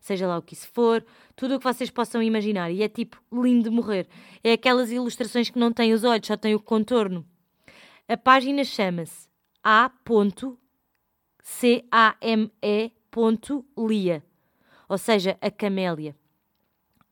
seja 0.00 0.26
lá 0.26 0.36
o 0.36 0.42
que 0.42 0.54
isso 0.54 0.68
for, 0.68 1.04
tudo 1.36 1.54
o 1.54 1.58
que 1.58 1.64
vocês 1.64 1.90
possam 1.90 2.22
imaginar. 2.22 2.70
E 2.70 2.82
é 2.82 2.88
tipo 2.88 3.22
lindo 3.32 3.70
de 3.70 3.74
morrer. 3.74 4.08
É 4.42 4.52
aquelas 4.52 4.90
ilustrações 4.90 5.48
que 5.48 5.58
não 5.58 5.72
têm 5.72 5.94
os 5.94 6.04
olhos, 6.04 6.26
só 6.26 6.36
têm 6.36 6.54
o 6.54 6.60
contorno. 6.60 7.24
A 8.08 8.16
página 8.16 8.64
chama-se 8.64 9.28
a.came.lia, 13.14 14.22
ou 14.88 14.98
seja, 14.98 15.38
a 15.40 15.50
camélia. 15.50 16.14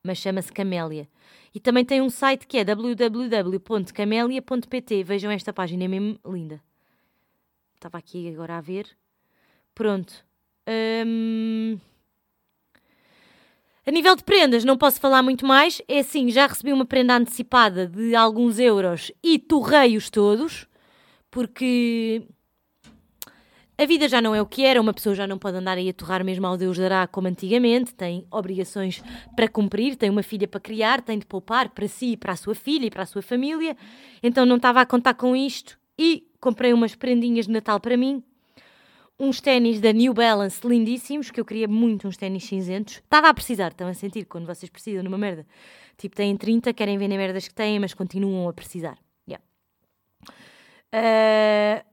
Mas 0.02 0.18
chama-se 0.18 0.52
Camélia. 0.52 1.08
E 1.54 1.60
também 1.60 1.84
tem 1.84 2.02
um 2.02 2.10
site 2.10 2.44
que 2.46 2.58
é 2.58 2.64
www.camélia.pt. 2.64 5.04
Vejam 5.04 5.30
esta 5.30 5.52
página, 5.52 5.84
é 5.84 5.88
mesmo 5.88 6.18
linda. 6.26 6.60
Estava 7.76 7.98
aqui 7.98 8.28
agora 8.28 8.58
a 8.58 8.60
ver. 8.60 8.88
Pronto. 9.74 10.12
Hum... 11.06 11.78
A 13.84 13.90
nível 13.90 14.14
de 14.14 14.22
prendas, 14.22 14.62
não 14.64 14.78
posso 14.78 15.00
falar 15.00 15.24
muito 15.24 15.44
mais. 15.44 15.82
É 15.88 15.98
assim, 15.98 16.30
já 16.30 16.46
recebi 16.46 16.72
uma 16.72 16.86
prenda 16.86 17.16
antecipada 17.16 17.88
de 17.88 18.14
alguns 18.14 18.60
euros 18.60 19.10
e 19.22 19.40
torrei-os 19.40 20.08
todos, 20.08 20.68
porque 21.28 22.22
a 23.82 23.86
vida 23.86 24.08
já 24.08 24.20
não 24.20 24.34
é 24.34 24.40
o 24.40 24.46
que 24.46 24.64
era, 24.64 24.80
uma 24.80 24.94
pessoa 24.94 25.14
já 25.14 25.26
não 25.26 25.38
pode 25.38 25.56
andar 25.56 25.76
aí 25.76 25.88
a 25.88 25.92
torrar 25.92 26.24
mesmo 26.24 26.46
ao 26.46 26.56
Deus 26.56 26.78
dará 26.78 27.06
como 27.06 27.26
antigamente, 27.26 27.94
tem 27.94 28.24
obrigações 28.30 29.02
para 29.34 29.48
cumprir, 29.48 29.96
tem 29.96 30.08
uma 30.08 30.22
filha 30.22 30.46
para 30.46 30.60
criar, 30.60 31.02
tem 31.02 31.18
de 31.18 31.26
poupar 31.26 31.70
para 31.70 31.88
si, 31.88 32.16
para 32.16 32.32
a 32.32 32.36
sua 32.36 32.54
filha 32.54 32.86
e 32.86 32.90
para 32.90 33.02
a 33.02 33.06
sua 33.06 33.22
família, 33.22 33.76
então 34.22 34.46
não 34.46 34.56
estava 34.56 34.80
a 34.80 34.86
contar 34.86 35.14
com 35.14 35.34
isto 35.34 35.78
e 35.98 36.26
comprei 36.40 36.72
umas 36.72 36.94
prendinhas 36.94 37.46
de 37.46 37.52
Natal 37.52 37.80
para 37.80 37.96
mim, 37.96 38.22
uns 39.18 39.40
ténis 39.40 39.80
da 39.80 39.92
New 39.92 40.14
Balance 40.14 40.66
lindíssimos, 40.66 41.30
que 41.30 41.40
eu 41.40 41.44
queria 41.44 41.68
muito 41.68 42.08
uns 42.08 42.16
ténis 42.16 42.44
cinzentos. 42.44 42.94
Estava 42.94 43.28
a 43.28 43.34
precisar, 43.34 43.68
estão 43.68 43.86
a 43.88 43.94
sentir 43.94 44.24
quando 44.24 44.46
vocês 44.46 44.70
precisam 44.70 45.02
de 45.02 45.08
uma 45.08 45.18
merda. 45.18 45.46
Tipo, 45.96 46.16
têm 46.16 46.36
30, 46.36 46.72
querem 46.72 46.98
vender 46.98 47.16
merdas 47.16 47.46
que 47.46 47.54
têm, 47.54 47.78
mas 47.78 47.94
continuam 47.94 48.48
a 48.48 48.52
precisar. 48.52 48.98
Yeah. 49.28 49.44
Uh, 50.92 51.91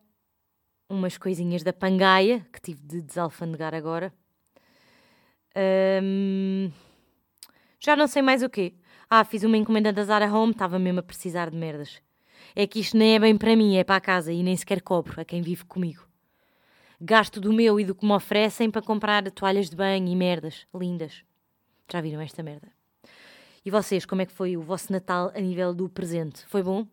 umas 0.90 1.18
coisinhas 1.18 1.64
da 1.64 1.72
Pangaia, 1.72 2.46
que 2.52 2.60
tive 2.60 2.82
de 2.82 3.02
desalfandegar 3.02 3.76
agora. 3.76 4.12
Um, 6.04 6.72
já 7.80 7.96
não 7.96 8.08
sei 8.08 8.22
mais 8.22 8.44
o 8.44 8.50
quê. 8.50 8.74
Ah, 9.10 9.24
fiz 9.24 9.44
uma 9.44 9.58
encomenda 9.58 9.94
da 9.94 10.04
Zara 10.04 10.32
Home, 10.34 10.52
estava 10.52 10.80
mesmo 10.80 11.00
a 11.00 11.04
precisar 11.04 11.50
de 11.50 11.58
merdas 11.58 12.02
é 12.56 12.68
que 12.68 12.80
isto 12.80 12.98
nem 12.98 13.16
é 13.16 13.20
bem 13.20 13.38
para 13.38 13.56
mim, 13.56 13.78
é 13.78 13.84
para 13.84 13.96
a 13.96 14.02
casa 14.02 14.32
e 14.32 14.44
nem 14.44 14.56
sequer 14.56 14.82
cobro 14.82 15.20
a 15.20 15.26
quem 15.26 15.42
vive 15.42 15.66
comigo. 15.66 16.08
Gasto 17.00 17.40
do 17.40 17.54
meu 17.54 17.80
e 17.80 17.86
do 17.86 17.96
que 17.96 18.06
me 18.06 18.12
oferecem 18.12 18.70
para 18.70 18.82
comprar 18.82 19.30
toalhas 19.32 19.70
de 19.70 19.76
banho 19.76 20.08
e 20.08 20.16
merdas 20.16 20.68
lindas. 20.74 21.24
Já 21.92 22.02
viram 22.02 22.22
esta 22.22 22.44
merda? 22.44 22.68
E 23.64 23.72
vocês, 23.72 24.06
como 24.06 24.22
é 24.22 24.26
que 24.26 24.34
foi 24.34 24.58
o 24.58 24.62
vosso 24.62 24.92
Natal 24.92 25.32
a 25.34 25.40
nível 25.40 25.74
do 25.74 25.88
presente? 25.90 26.46
Foi 26.48 26.62
bom? 26.62 26.86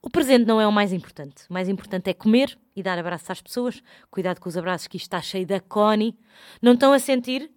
O 0.00 0.08
presente 0.10 0.46
não 0.46 0.60
é 0.60 0.66
o 0.66 0.72
mais 0.72 0.92
importante. 0.92 1.44
O 1.48 1.52
mais 1.52 1.68
importante 1.68 2.08
é 2.08 2.14
comer 2.14 2.58
e 2.74 2.82
dar 2.82 2.98
abraços 2.98 3.30
às 3.30 3.42
pessoas. 3.42 3.82
Cuidado 4.10 4.40
com 4.40 4.48
os 4.48 4.56
abraços, 4.56 4.86
que 4.86 4.96
isto 4.96 5.06
está 5.06 5.20
cheio 5.20 5.46
da 5.46 5.60
Connie. 5.60 6.16
Não 6.62 6.74
estão 6.74 6.92
a 6.92 6.98
sentir 6.98 7.50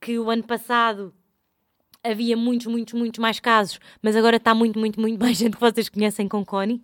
que 0.00 0.18
o 0.18 0.30
ano 0.30 0.42
passado 0.42 1.14
havia 2.02 2.36
muitos, 2.36 2.66
muitos, 2.66 2.94
muitos 2.94 3.18
mais 3.18 3.38
casos, 3.38 3.78
mas 4.02 4.16
agora 4.16 4.36
está 4.36 4.54
muito, 4.54 4.78
muito, 4.78 5.00
muito 5.00 5.20
mais 5.22 5.36
gente 5.36 5.54
que 5.54 5.60
vocês 5.60 5.88
conhecem 5.88 6.26
com 6.26 6.44
Connie? 6.44 6.82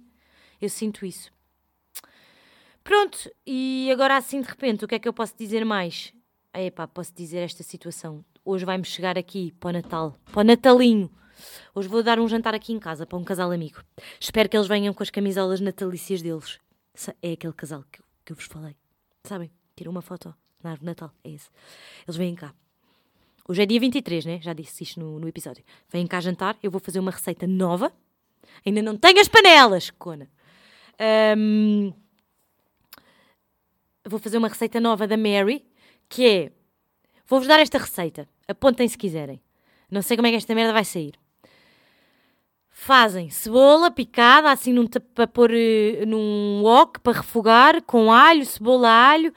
Eu 0.61 0.69
sinto 0.69 1.05
isso. 1.05 1.31
Pronto, 2.85 3.19
e 3.45 3.89
agora 3.91 4.17
assim 4.17 4.41
de 4.41 4.47
repente, 4.47 4.85
o 4.85 4.89
que 4.89 4.95
é 4.95 4.99
que 4.99 5.09
eu 5.09 5.13
posso 5.13 5.35
dizer 5.37 5.65
mais? 5.65 6.13
Epá, 6.55 6.87
posso 6.87 7.13
dizer 7.13 7.39
esta 7.39 7.63
situação. 7.63 8.25
Hoje 8.45 8.65
vai-me 8.65 8.85
chegar 8.85 9.19
aqui 9.19 9.53
para 9.59 9.71
o 9.71 9.73
Natal, 9.73 10.17
para 10.33 10.41
o 10.41 10.45
Natalinho. 10.45 11.11
Hoje 11.75 11.88
vou 11.88 12.02
dar 12.02 12.19
um 12.19 12.28
jantar 12.28 12.55
aqui 12.55 12.73
em 12.73 12.78
casa 12.78 13.07
para 13.07 13.19
um 13.19 13.25
casal 13.25 13.50
amigo. 13.50 13.83
Espero 14.21 14.49
que 14.49 14.57
eles 14.57 14.69
venham 14.69 14.95
com 14.95 15.02
as 15.02 15.11
camisolas 15.11 15.61
natalícias 15.61 16.23
deles. 16.23 16.59
É 17.23 17.33
aquele 17.33 17.52
casal 17.52 17.85
que, 17.90 18.00
que 18.25 18.33
eu 18.33 18.37
vos 18.37 18.47
falei. 18.47 18.76
Sabem? 19.25 19.50
Tira 19.75 19.90
uma 19.90 20.02
foto 20.02 20.35
na 20.62 20.71
árvore 20.71 20.81
de 20.81 20.87
Natal. 20.87 21.12
É 21.23 21.31
esse. 21.31 21.50
Eles 22.07 22.16
vêm 22.16 22.35
cá. 22.35 22.55
Hoje 23.49 23.62
é 23.62 23.66
dia 23.66 23.78
23, 23.78 24.25
né? 24.25 24.40
Já 24.43 24.52
disse 24.52 24.83
isto 24.83 24.99
no, 24.99 25.21
no 25.21 25.28
episódio. 25.28 25.64
Vêm 25.88 26.07
cá 26.07 26.21
jantar. 26.21 26.57
Eu 26.62 26.71
vou 26.71 26.81
fazer 26.81 26.99
uma 26.99 27.11
receita 27.11 27.47
nova. 27.47 27.93
Ainda 28.64 28.83
não 28.83 28.97
tenho 28.97 29.21
as 29.21 29.28
panelas, 29.28 29.90
cona. 29.90 30.28
Um, 31.37 31.93
vou 34.05 34.19
fazer 34.19 34.38
uma 34.38 34.49
receita 34.49 34.81
nova 34.81 35.07
da 35.07 35.16
Mary, 35.16 35.64
que 36.09 36.26
é. 36.26 36.52
Vou-vos 37.26 37.47
dar 37.47 37.61
esta 37.61 37.78
receita. 37.78 38.28
Apontem 38.49 38.88
se 38.88 38.97
quiserem. 38.97 39.40
Não 39.90 40.02
sei 40.02 40.16
como 40.16 40.26
é 40.26 40.31
que 40.31 40.37
esta 40.37 40.55
merda 40.55 40.73
vai 40.73 40.85
sair. 40.85 41.14
Fazem 42.87 43.28
cebola 43.31 43.90
picada, 43.90 44.49
assim 44.49 44.73
num, 44.73 44.87
para 44.87 45.26
pôr 45.26 45.50
uh, 45.50 46.07
num 46.07 46.62
wok, 46.62 47.00
para 47.00 47.19
refogar, 47.19 47.83
com 47.83 48.12
alho, 48.12 48.47
cebola, 48.47 48.88
alho, 48.88 49.35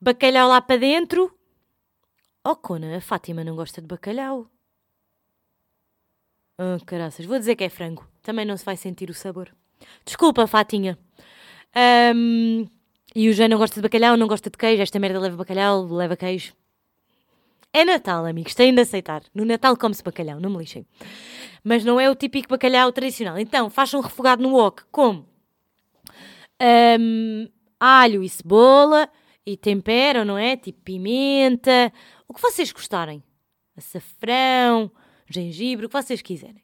bacalhau 0.00 0.48
lá 0.48 0.60
para 0.60 0.80
dentro. 0.80 1.32
Oh, 2.42 2.56
Cona, 2.56 2.96
a 2.96 3.00
Fátima 3.00 3.44
não 3.44 3.54
gosta 3.54 3.80
de 3.80 3.86
bacalhau. 3.86 4.50
Ah, 6.58 6.78
oh, 6.80 6.84
caraças, 6.84 7.24
vou 7.26 7.38
dizer 7.38 7.54
que 7.54 7.62
é 7.62 7.68
frango. 7.68 8.04
Também 8.22 8.44
não 8.44 8.56
se 8.56 8.64
vai 8.64 8.76
sentir 8.76 9.08
o 9.08 9.14
sabor. 9.14 9.54
Desculpa, 10.04 10.48
Fatinha. 10.48 10.98
Um, 12.12 12.66
e 13.14 13.28
o 13.28 13.32
Jean 13.32 13.46
não 13.46 13.58
gosta 13.58 13.76
de 13.76 13.82
bacalhau, 13.82 14.16
não 14.16 14.26
gosta 14.26 14.50
de 14.50 14.58
queijo. 14.58 14.82
Esta 14.82 14.98
merda 14.98 15.20
leva 15.20 15.36
bacalhau, 15.36 15.86
leva 15.86 16.16
queijo. 16.16 16.54
É 17.72 17.84
Natal, 17.84 18.26
amigos, 18.26 18.54
têm 18.54 18.74
de 18.74 18.80
aceitar. 18.80 19.22
No 19.32 19.44
Natal 19.44 19.76
come-se 19.76 20.02
bacalhau, 20.02 20.40
não 20.40 20.50
me 20.50 20.58
lixem. 20.58 20.84
Mas 21.62 21.84
não 21.84 22.00
é 22.00 22.10
o 22.10 22.14
típico 22.16 22.48
bacalhau 22.48 22.90
tradicional. 22.90 23.38
Então, 23.38 23.70
façam 23.70 24.00
um 24.00 24.02
refogado 24.02 24.42
no 24.42 24.54
wok 24.54 24.82
com 24.90 25.24
um, 26.60 27.48
alho 27.78 28.22
e 28.22 28.28
cebola 28.28 29.08
e 29.46 29.56
temperam, 29.56 30.24
não 30.24 30.36
é? 30.36 30.56
Tipo 30.56 30.80
pimenta, 30.82 31.92
o 32.26 32.34
que 32.34 32.42
vocês 32.42 32.72
gostarem. 32.72 33.22
Açafrão, 33.76 34.90
gengibre, 35.28 35.86
o 35.86 35.88
que 35.88 35.96
vocês 35.96 36.20
quiserem. 36.20 36.62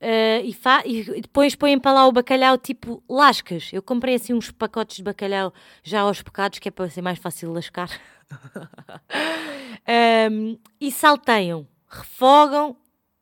Uh, 0.00 0.40
e, 0.42 0.56
e, 0.86 1.20
depois 1.20 1.54
põem 1.54 1.78
para 1.78 1.92
lá 1.92 2.06
o 2.06 2.12
bacalhau 2.12 2.56
tipo 2.56 3.02
lascas. 3.08 3.70
Eu 3.72 3.82
comprei 3.82 4.14
assim 4.14 4.32
uns 4.32 4.50
pacotes 4.50 4.96
de 4.96 5.02
bacalhau 5.02 5.52
já 5.82 6.00
aos 6.00 6.22
pecados, 6.22 6.58
que 6.58 6.68
é 6.68 6.70
para 6.70 6.88
ser 6.88 7.02
mais 7.02 7.18
fácil 7.18 7.52
lascar. 7.52 7.90
um, 10.30 10.58
e 10.80 10.90
salteiam, 10.90 11.66
refogam, 11.88 12.76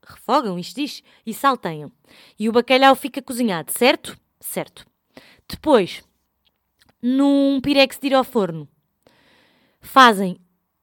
refogam, 0.07 0.59
isto 0.59 0.81
diz, 0.81 1.03
e 1.25 1.35
salteiam. 1.35 1.91
E 2.39 2.49
o 2.49 2.53
bacalhau 2.53 2.95
fica 2.95 3.23
cozinhado, 3.23 3.73
certo? 3.73 4.19
Certo. 4.41 4.87
Depois, 5.49 6.03
num 7.03 7.61
pirex 7.61 7.99
de 7.99 8.09
ir 8.09 8.15
ao 8.15 8.25
forno, 8.25 8.69
fazem. 9.81 10.41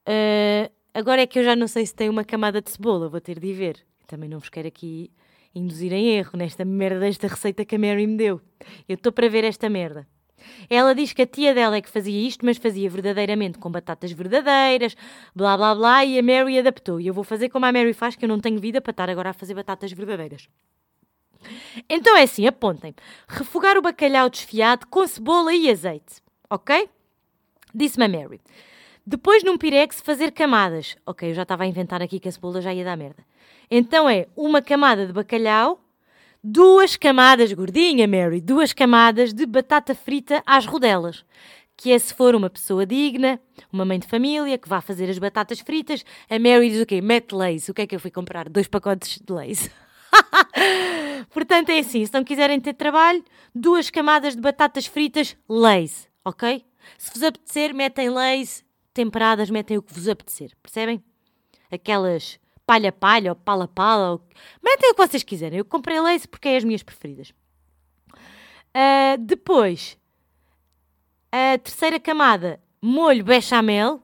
Uh, 0.07 0.71
agora 0.93 1.21
é 1.21 1.27
que 1.27 1.39
eu 1.39 1.43
já 1.43 1.55
não 1.55 1.67
sei 1.67 1.85
se 1.85 1.95
tem 1.95 2.09
uma 2.09 2.23
camada 2.23 2.61
de 2.61 2.71
cebola, 2.71 3.09
vou 3.09 3.21
ter 3.21 3.39
de 3.39 3.53
ver. 3.53 3.85
Também 4.07 4.29
não 4.29 4.39
vos 4.39 4.49
quero 4.49 4.67
aqui 4.67 5.11
induzir 5.53 5.93
em 5.93 6.09
erro 6.09 6.37
nesta 6.37 6.65
merda 6.65 6.99
desta 6.99 7.27
receita 7.27 7.65
que 7.65 7.75
a 7.75 7.79
Mary 7.79 8.05
me 8.05 8.17
deu. 8.17 8.41
Eu 8.87 8.95
estou 8.95 9.11
para 9.11 9.29
ver 9.29 9.43
esta 9.43 9.69
merda. 9.69 10.07
Ela 10.69 10.93
diz 10.93 11.13
que 11.13 11.21
a 11.21 11.27
tia 11.27 11.53
dela 11.53 11.77
é 11.77 11.81
que 11.81 11.89
fazia 11.89 12.27
isto, 12.27 12.45
mas 12.45 12.57
fazia 12.57 12.89
verdadeiramente 12.89 13.57
com 13.57 13.69
batatas 13.69 14.11
verdadeiras, 14.11 14.95
blá 15.35 15.57
blá 15.57 15.75
blá, 15.75 16.05
e 16.05 16.19
a 16.19 16.23
Mary 16.23 16.59
adaptou. 16.59 16.99
E 16.99 17.07
eu 17.07 17.13
vou 17.13 17.23
fazer 17.23 17.49
como 17.49 17.65
a 17.65 17.71
Mary 17.71 17.93
faz, 17.93 18.15
que 18.15 18.25
eu 18.25 18.29
não 18.29 18.39
tenho 18.39 18.59
vida 18.59 18.81
para 18.81 18.91
estar 18.91 19.09
agora 19.09 19.29
a 19.29 19.33
fazer 19.33 19.53
batatas 19.53 19.91
verdadeiras. 19.91 20.47
Então 21.89 22.17
é 22.17 22.23
assim, 22.23 22.47
apontem. 22.47 22.95
Refogar 23.27 23.77
o 23.77 23.81
bacalhau 23.81 24.29
desfiado 24.29 24.87
com 24.87 25.05
cebola 25.07 25.53
e 25.53 25.69
azeite, 25.69 26.21
ok? 26.49 26.89
Disse-me 27.73 28.05
a 28.05 28.09
Mary. 28.09 28.41
Depois 29.05 29.43
num 29.43 29.57
pirex 29.57 30.01
fazer 30.01 30.31
camadas. 30.31 30.97
Ok, 31.05 31.29
eu 31.29 31.33
já 31.35 31.43
estava 31.43 31.63
a 31.63 31.67
inventar 31.67 32.01
aqui 32.01 32.19
que 32.19 32.27
a 32.27 32.31
cebola 32.31 32.61
já 32.61 32.73
ia 32.73 32.83
dar 32.83 32.97
merda. 32.97 33.23
Então 33.69 34.09
é 34.09 34.27
uma 34.35 34.61
camada 34.61 35.05
de 35.05 35.13
bacalhau 35.13 35.79
duas 36.47 36.95
camadas, 36.95 37.51
gordinha 37.53 38.07
Mary, 38.07 38.39
duas 38.39 38.71
camadas 38.71 39.33
de 39.33 39.47
batata 39.47 39.95
frita 39.95 40.43
às 40.45 40.65
rodelas. 40.65 41.25
Que 41.75 41.91
é 41.91 41.99
se 41.99 42.13
for 42.13 42.35
uma 42.35 42.49
pessoa 42.49 42.85
digna, 42.85 43.41
uma 43.73 43.83
mãe 43.83 43.99
de 43.99 44.07
família, 44.07 44.57
que 44.57 44.69
vá 44.69 44.79
fazer 44.79 45.09
as 45.09 45.17
batatas 45.17 45.59
fritas, 45.59 46.05
a 46.29 46.39
Mary 46.39 46.69
diz 46.69 46.81
o 46.81 46.85
quê? 46.85 47.01
Mete 47.01 47.33
leis. 47.33 47.67
O 47.67 47.73
que 47.73 47.81
é 47.81 47.87
que 47.87 47.95
eu 47.95 47.99
fui 47.99 48.11
comprar? 48.11 48.47
Dois 48.47 48.67
pacotes 48.67 49.19
de 49.19 49.33
leis. 49.33 49.69
Portanto, 51.33 51.71
é 51.71 51.79
assim: 51.79 52.05
se 52.05 52.13
não 52.13 52.23
quiserem 52.23 52.61
ter 52.61 52.75
trabalho, 52.75 53.23
duas 53.53 53.89
camadas 53.89 54.35
de 54.35 54.41
batatas 54.41 54.85
fritas, 54.85 55.35
leis, 55.49 56.07
ok? 56.23 56.63
Se 56.97 57.11
vos 57.11 57.23
apetecer, 57.23 57.73
metem 57.73 58.09
leis 58.09 58.63
temperadas, 58.93 59.49
metem 59.49 59.77
o 59.77 59.81
que 59.81 59.93
vos 59.93 60.07
apetecer, 60.07 60.51
percebem? 60.61 61.03
Aquelas 61.69 62.39
palha-palha 62.65 63.31
ou 63.31 63.35
pala-pala. 63.35 64.11
Ou... 64.13 64.21
Metem 64.63 64.91
o 64.91 64.95
que 64.95 65.07
vocês 65.07 65.23
quiserem. 65.23 65.59
Eu 65.59 65.65
comprei 65.65 65.99
lace 65.99 66.27
porque 66.27 66.49
é 66.49 66.57
as 66.57 66.63
minhas 66.63 66.83
preferidas. 66.83 67.33
Uh, 68.75 69.17
depois, 69.19 69.97
a 71.31 71.57
terceira 71.57 71.99
camada, 71.99 72.59
molho 72.81 73.23
bechamel. 73.23 74.01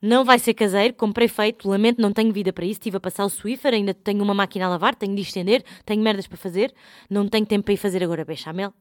Não 0.00 0.22
vai 0.22 0.38
ser 0.38 0.52
caseiro, 0.52 0.92
comprei 0.92 1.28
feito, 1.28 1.66
lamento, 1.66 1.98
não 1.98 2.12
tenho 2.12 2.30
vida 2.30 2.52
para 2.52 2.66
isso. 2.66 2.72
Estive 2.72 2.98
a 2.98 3.00
passar 3.00 3.24
o 3.24 3.30
Swiffer, 3.30 3.72
ainda 3.72 3.94
tenho 3.94 4.22
uma 4.22 4.34
máquina 4.34 4.66
a 4.66 4.68
lavar, 4.68 4.94
tenho 4.94 5.14
de 5.14 5.22
estender, 5.22 5.64
tenho 5.82 6.02
merdas 6.02 6.26
para 6.26 6.36
fazer, 6.36 6.74
não 7.08 7.26
tenho 7.26 7.46
tempo 7.46 7.64
para 7.64 7.72
ir 7.72 7.78
fazer 7.78 8.04
agora 8.04 8.22
bechamel. 8.22 8.74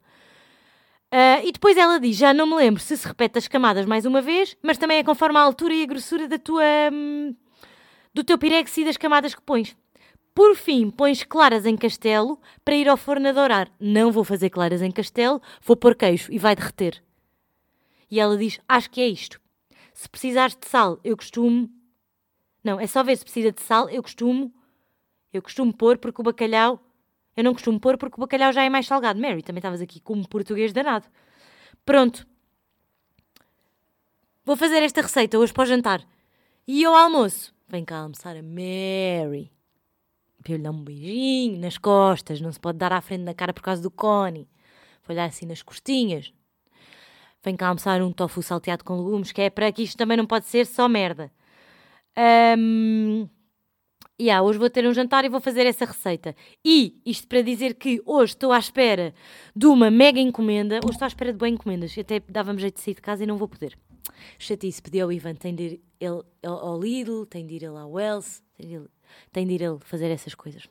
Uh, 1.13 1.45
e 1.45 1.51
depois 1.51 1.77
ela 1.77 1.99
diz: 1.99 2.17
Já 2.17 2.33
não 2.33 2.45
me 2.45 2.55
lembro 2.55 2.81
se 2.81 2.97
se 2.97 3.07
repete 3.07 3.37
as 3.37 3.47
camadas 3.47 3.85
mais 3.85 4.03
uma 4.03 4.21
vez, 4.21 4.57
mas 4.61 4.77
também 4.77 4.97
é 4.97 5.03
conforme 5.03 5.37
a 5.37 5.41
altura 5.41 5.73
e 5.73 5.83
a 5.83 5.85
grossura 5.85 6.27
da 6.27 6.37
tua, 6.37 6.63
hum, 6.91 7.33
do 8.13 8.23
teu 8.23 8.37
pirex 8.37 8.77
e 8.77 8.85
das 8.85 8.97
camadas 8.97 9.33
que 9.33 9.41
pões. 9.41 9.75
Por 10.33 10.55
fim, 10.55 10.89
pões 10.89 11.23
claras 11.23 11.65
em 11.65 11.77
castelo 11.77 12.39
para 12.65 12.75
ir 12.75 12.89
ao 12.89 12.97
forno 12.97 13.29
a 13.29 13.31
dourar. 13.31 13.71
Não 13.79 14.11
vou 14.11 14.23
fazer 14.23 14.49
claras 14.49 14.81
em 14.81 14.91
castelo, 14.91 15.41
vou 15.61 15.75
pôr 15.75 15.95
queijo 15.95 16.31
e 16.31 16.39
vai 16.39 16.55
derreter. 16.55 17.03
E 18.09 18.19
ela 18.19 18.37
diz: 18.37 18.59
Acho 18.67 18.89
que 18.89 19.01
é 19.01 19.07
isto. 19.07 19.39
Se 19.93 20.09
precisares 20.09 20.55
de 20.55 20.67
sal, 20.67 20.99
eu 21.03 21.15
costumo. 21.15 21.69
Não, 22.63 22.79
é 22.79 22.87
só 22.87 23.03
ver 23.03 23.17
se 23.17 23.23
precisa 23.23 23.51
de 23.51 23.61
sal, 23.61 23.89
eu 23.89 24.01
costumo. 24.01 24.51
Eu 25.31 25.41
costumo 25.41 25.73
pôr 25.73 25.97
porque 25.97 26.21
o 26.21 26.23
bacalhau. 26.23 26.79
Eu 27.35 27.43
não 27.43 27.53
costumo 27.53 27.79
pôr 27.79 27.97
porque 27.97 28.15
o 28.15 28.19
bacalhau 28.19 28.51
já 28.51 28.63
é 28.63 28.69
mais 28.69 28.87
salgado. 28.87 29.19
Mary, 29.19 29.43
também 29.43 29.59
estavas 29.59 29.81
aqui 29.81 29.99
como 29.99 30.27
português 30.27 30.73
danado. 30.73 31.07
Pronto. 31.85 32.25
Vou 34.45 34.55
fazer 34.55 34.81
esta 34.83 35.01
receita 35.01 35.37
hoje 35.37 35.53
para 35.53 35.63
o 35.63 35.65
jantar. 35.65 36.05
E 36.67 36.83
ao 36.85 36.93
almoço? 36.93 37.53
Vem 37.73 37.83
cá 37.83 38.01
almoçar 38.01 38.37
a 38.37 38.43
Mary. 38.43 39.51
Para 40.43 40.53
eu 40.53 40.57
lhe 40.57 40.63
dar 40.63 40.69
um 40.69 40.83
beijinho 40.83 41.59
nas 41.59 41.75
costas. 41.75 42.39
Não 42.39 42.51
se 42.51 42.59
pode 42.59 42.77
dar 42.77 42.93
à 42.93 43.01
frente 43.01 43.23
da 43.23 43.33
cara 43.33 43.51
por 43.51 43.63
causa 43.63 43.81
do 43.81 43.89
cone. 43.89 44.47
Vou 45.03 45.15
olhar 45.15 45.25
assim 45.25 45.47
nas 45.47 45.63
costinhas. 45.63 46.31
Vem 47.43 47.55
cá 47.55 47.69
almoçar 47.69 47.99
um 48.03 48.11
tofu 48.11 48.43
salteado 48.43 48.83
com 48.83 49.03
legumes, 49.03 49.31
que 49.31 49.41
é 49.41 49.49
para 49.49 49.71
que 49.71 49.81
isto 49.81 49.97
também 49.97 50.15
não 50.15 50.27
pode 50.27 50.45
ser 50.45 50.67
só 50.67 50.87
merda. 50.87 51.31
Um, 52.55 53.27
yeah, 54.21 54.45
hoje 54.45 54.59
vou 54.59 54.69
ter 54.69 54.85
um 54.85 54.93
jantar 54.93 55.25
e 55.25 55.29
vou 55.29 55.41
fazer 55.41 55.65
essa 55.65 55.85
receita. 55.85 56.35
E 56.63 57.01
isto 57.03 57.27
para 57.27 57.41
dizer 57.41 57.73
que 57.73 58.03
hoje 58.05 58.33
estou 58.33 58.51
à 58.51 58.59
espera 58.59 59.15
de 59.55 59.65
uma 59.65 59.89
mega 59.89 60.19
encomenda. 60.19 60.75
Hoje 60.75 60.91
estou 60.91 61.05
à 61.05 61.07
espera 61.07 61.33
de 61.33 61.39
boas 61.39 61.51
encomendas. 61.51 61.97
Até 61.97 62.21
dava-me 62.29 62.61
jeito 62.61 62.75
de 62.75 62.81
sair 62.81 62.93
de 62.93 63.01
casa 63.01 63.23
e 63.23 63.25
não 63.25 63.35
vou 63.35 63.47
poder. 63.47 63.75
Chatice, 64.37 64.81
pedi 64.81 64.99
ao 64.99 65.11
Ivan, 65.11 65.35
tem 65.35 65.55
de 65.55 65.63
ir 65.63 65.81
ele, 65.99 66.21
ao 66.43 66.79
Lidl, 66.79 67.25
tem 67.25 67.45
de 67.45 67.55
ir 67.55 67.63
ele 67.63 67.77
ao 67.77 67.91
Wells, 67.91 68.43
tem 68.55 68.67
de 68.67 68.75
ir, 68.75 68.89
tem 69.31 69.47
de 69.47 69.53
ir 69.53 69.61
ele 69.61 69.79
fazer 69.79 70.09
essas 70.11 70.35
coisas. 70.35 70.67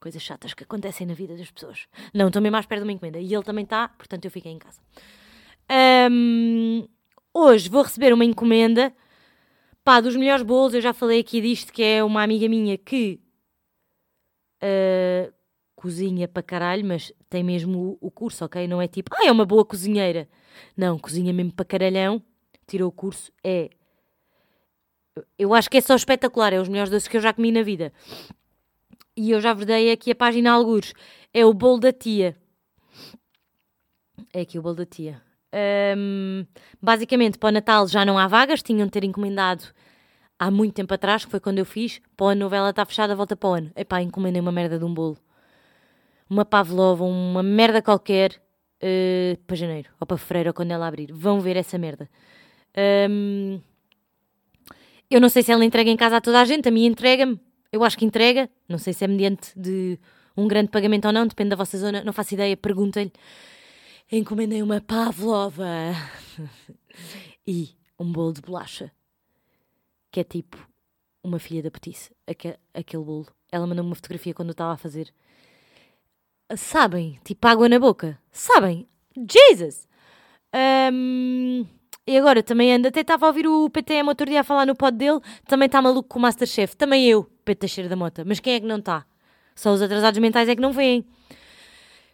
Coisas 0.00 0.22
chatas 0.22 0.54
que 0.54 0.64
acontecem 0.64 1.06
na 1.06 1.14
vida 1.14 1.36
das 1.36 1.50
pessoas. 1.50 1.86
Não, 2.12 2.26
estou 2.26 2.42
mesmo 2.42 2.56
à 2.56 2.60
espera 2.60 2.80
de 2.80 2.86
uma 2.86 2.92
encomenda. 2.92 3.20
E 3.20 3.32
ele 3.32 3.44
também 3.44 3.64
está, 3.64 3.88
portanto 3.88 4.24
eu 4.24 4.30
fiquei 4.30 4.50
em 4.50 4.58
casa. 4.58 4.80
Um, 6.10 6.88
hoje 7.32 7.68
vou 7.68 7.82
receber 7.82 8.12
uma 8.12 8.24
encomenda 8.24 8.92
pá, 9.84 10.00
dos 10.00 10.16
melhores 10.16 10.42
bolos. 10.42 10.74
Eu 10.74 10.80
já 10.80 10.92
falei 10.92 11.20
aqui 11.20 11.40
disto, 11.40 11.72
que 11.72 11.82
é 11.82 12.02
uma 12.02 12.22
amiga 12.22 12.48
minha 12.48 12.76
que 12.76 13.20
uh, 14.62 15.32
cozinha 15.82 16.28
para 16.28 16.44
caralho, 16.44 16.86
mas 16.86 17.12
tem 17.28 17.42
mesmo 17.42 17.98
o, 18.00 18.06
o 18.06 18.10
curso, 18.10 18.44
ok? 18.44 18.68
Não 18.68 18.80
é 18.80 18.86
tipo, 18.86 19.10
ah, 19.12 19.26
é 19.26 19.32
uma 19.32 19.44
boa 19.44 19.64
cozinheira. 19.64 20.28
Não, 20.76 20.96
cozinha 20.96 21.32
mesmo 21.32 21.52
para 21.52 21.64
caralhão, 21.64 22.22
tirou 22.68 22.88
o 22.88 22.92
curso, 22.92 23.32
é. 23.42 23.68
Eu 25.36 25.52
acho 25.52 25.68
que 25.68 25.78
é 25.78 25.80
só 25.80 25.96
espetacular, 25.96 26.52
é 26.52 26.60
os 26.60 26.68
melhores 26.68 26.88
doces 26.88 27.08
que 27.08 27.16
eu 27.16 27.20
já 27.20 27.32
comi 27.32 27.50
na 27.50 27.62
vida. 27.62 27.92
E 29.16 29.32
eu 29.32 29.40
já 29.40 29.52
vos 29.52 29.66
dei 29.66 29.90
aqui 29.90 30.12
a 30.12 30.14
página 30.14 30.52
algures. 30.52 30.94
É 31.34 31.44
o 31.44 31.52
bolo 31.52 31.80
da 31.80 31.92
tia. 31.92 32.36
É 34.32 34.42
aqui 34.42 34.56
o 34.58 34.62
bolo 34.62 34.76
da 34.76 34.86
tia. 34.86 35.20
Um, 35.98 36.46
basicamente, 36.80 37.38
para 37.38 37.48
o 37.48 37.52
Natal 37.52 37.88
já 37.88 38.04
não 38.04 38.16
há 38.16 38.28
vagas, 38.28 38.62
tinham 38.62 38.86
de 38.86 38.92
ter 38.92 39.04
encomendado 39.04 39.64
há 40.38 40.48
muito 40.48 40.74
tempo 40.74 40.94
atrás, 40.94 41.24
que 41.24 41.30
foi 41.30 41.40
quando 41.40 41.58
eu 41.58 41.66
fiz. 41.66 42.00
Para 42.16 42.32
a 42.32 42.34
novela 42.36 42.70
está 42.70 42.86
fechada, 42.86 43.16
volta 43.16 43.36
para 43.36 43.48
o 43.50 43.52
ano. 43.54 43.72
Epá, 43.74 44.00
encomendei 44.00 44.40
uma 44.40 44.52
merda 44.52 44.78
de 44.78 44.84
um 44.84 44.94
bolo. 44.94 45.18
Uma 46.32 46.44
pavlova, 46.44 47.04
uma 47.04 47.42
merda 47.42 47.82
qualquer, 47.82 48.40
uh, 48.82 49.36
para 49.46 49.56
janeiro, 49.56 49.90
ou 50.00 50.06
para 50.06 50.16
fevereiro, 50.16 50.50
ou 50.50 50.54
quando 50.54 50.70
ela 50.70 50.86
abrir. 50.86 51.12
Vão 51.12 51.40
ver 51.40 51.56
essa 51.56 51.76
merda. 51.76 52.08
Um, 53.10 53.60
eu 55.10 55.20
não 55.20 55.28
sei 55.28 55.42
se 55.42 55.52
ela 55.52 55.64
entrega 55.64 55.90
em 55.90 55.96
casa 55.96 56.16
a 56.16 56.20
toda 56.20 56.40
a 56.40 56.44
gente, 56.44 56.68
a 56.68 56.72
mim 56.72 56.86
entrega-me. 56.86 57.38
Eu 57.70 57.84
acho 57.84 57.98
que 57.98 58.04
entrega, 58.04 58.48
não 58.66 58.78
sei 58.78 58.94
se 58.94 59.04
é 59.04 59.08
mediante 59.08 59.52
de 59.58 59.98
um 60.34 60.48
grande 60.48 60.70
pagamento 60.70 61.04
ou 61.06 61.12
não, 61.12 61.26
depende 61.26 61.50
da 61.50 61.56
vossa 61.56 61.76
zona, 61.76 62.02
não 62.02 62.12
faço 62.12 62.32
ideia, 62.32 62.56
perguntem-lhe 62.56 63.12
encomendei 64.10 64.62
uma 64.62 64.80
pavlova 64.80 65.66
e 67.46 67.70
um 67.98 68.12
bolo 68.12 68.32
de 68.32 68.42
bolacha, 68.42 68.92
que 70.10 70.20
é 70.20 70.24
tipo 70.24 70.68
uma 71.22 71.38
filha 71.38 71.62
da 71.62 71.70
petice, 71.70 72.14
aquele, 72.26 72.58
bolo. 73.04 73.26
Ela 73.50 73.66
mandou-me 73.66 73.88
uma 73.88 73.96
fotografia 73.96 74.34
quando 74.34 74.48
eu 74.48 74.52
estava 74.52 74.72
a 74.72 74.76
fazer. 74.76 75.12
Sabem? 76.56 77.18
Tipo 77.24 77.46
água 77.46 77.68
na 77.68 77.78
boca. 77.78 78.18
Sabem? 78.30 78.86
Jesus! 79.16 79.86
Um, 80.92 81.66
e 82.06 82.18
agora 82.18 82.42
também 82.42 82.74
anda. 82.74 82.88
Até 82.88 83.00
estava 83.00 83.26
a 83.26 83.28
ouvir 83.28 83.46
o 83.46 83.70
PTM 83.70 84.08
outro 84.08 84.26
dia 84.26 84.40
a 84.40 84.44
falar 84.44 84.66
no 84.66 84.74
pod 84.74 84.96
dele. 84.96 85.20
Também 85.46 85.66
está 85.66 85.80
maluco 85.80 86.08
com 86.08 86.18
o 86.18 86.22
Masterchef. 86.22 86.76
Também 86.76 87.08
eu, 87.08 87.24
Pedro 87.44 87.60
Teixeira 87.60 87.88
da 87.88 87.96
Mota. 87.96 88.24
Mas 88.24 88.40
quem 88.40 88.54
é 88.54 88.60
que 88.60 88.66
não 88.66 88.78
está? 88.78 89.04
Só 89.54 89.72
os 89.72 89.82
atrasados 89.82 90.18
mentais 90.18 90.48
é 90.48 90.54
que 90.54 90.62
não 90.62 90.72
vêm. 90.72 91.04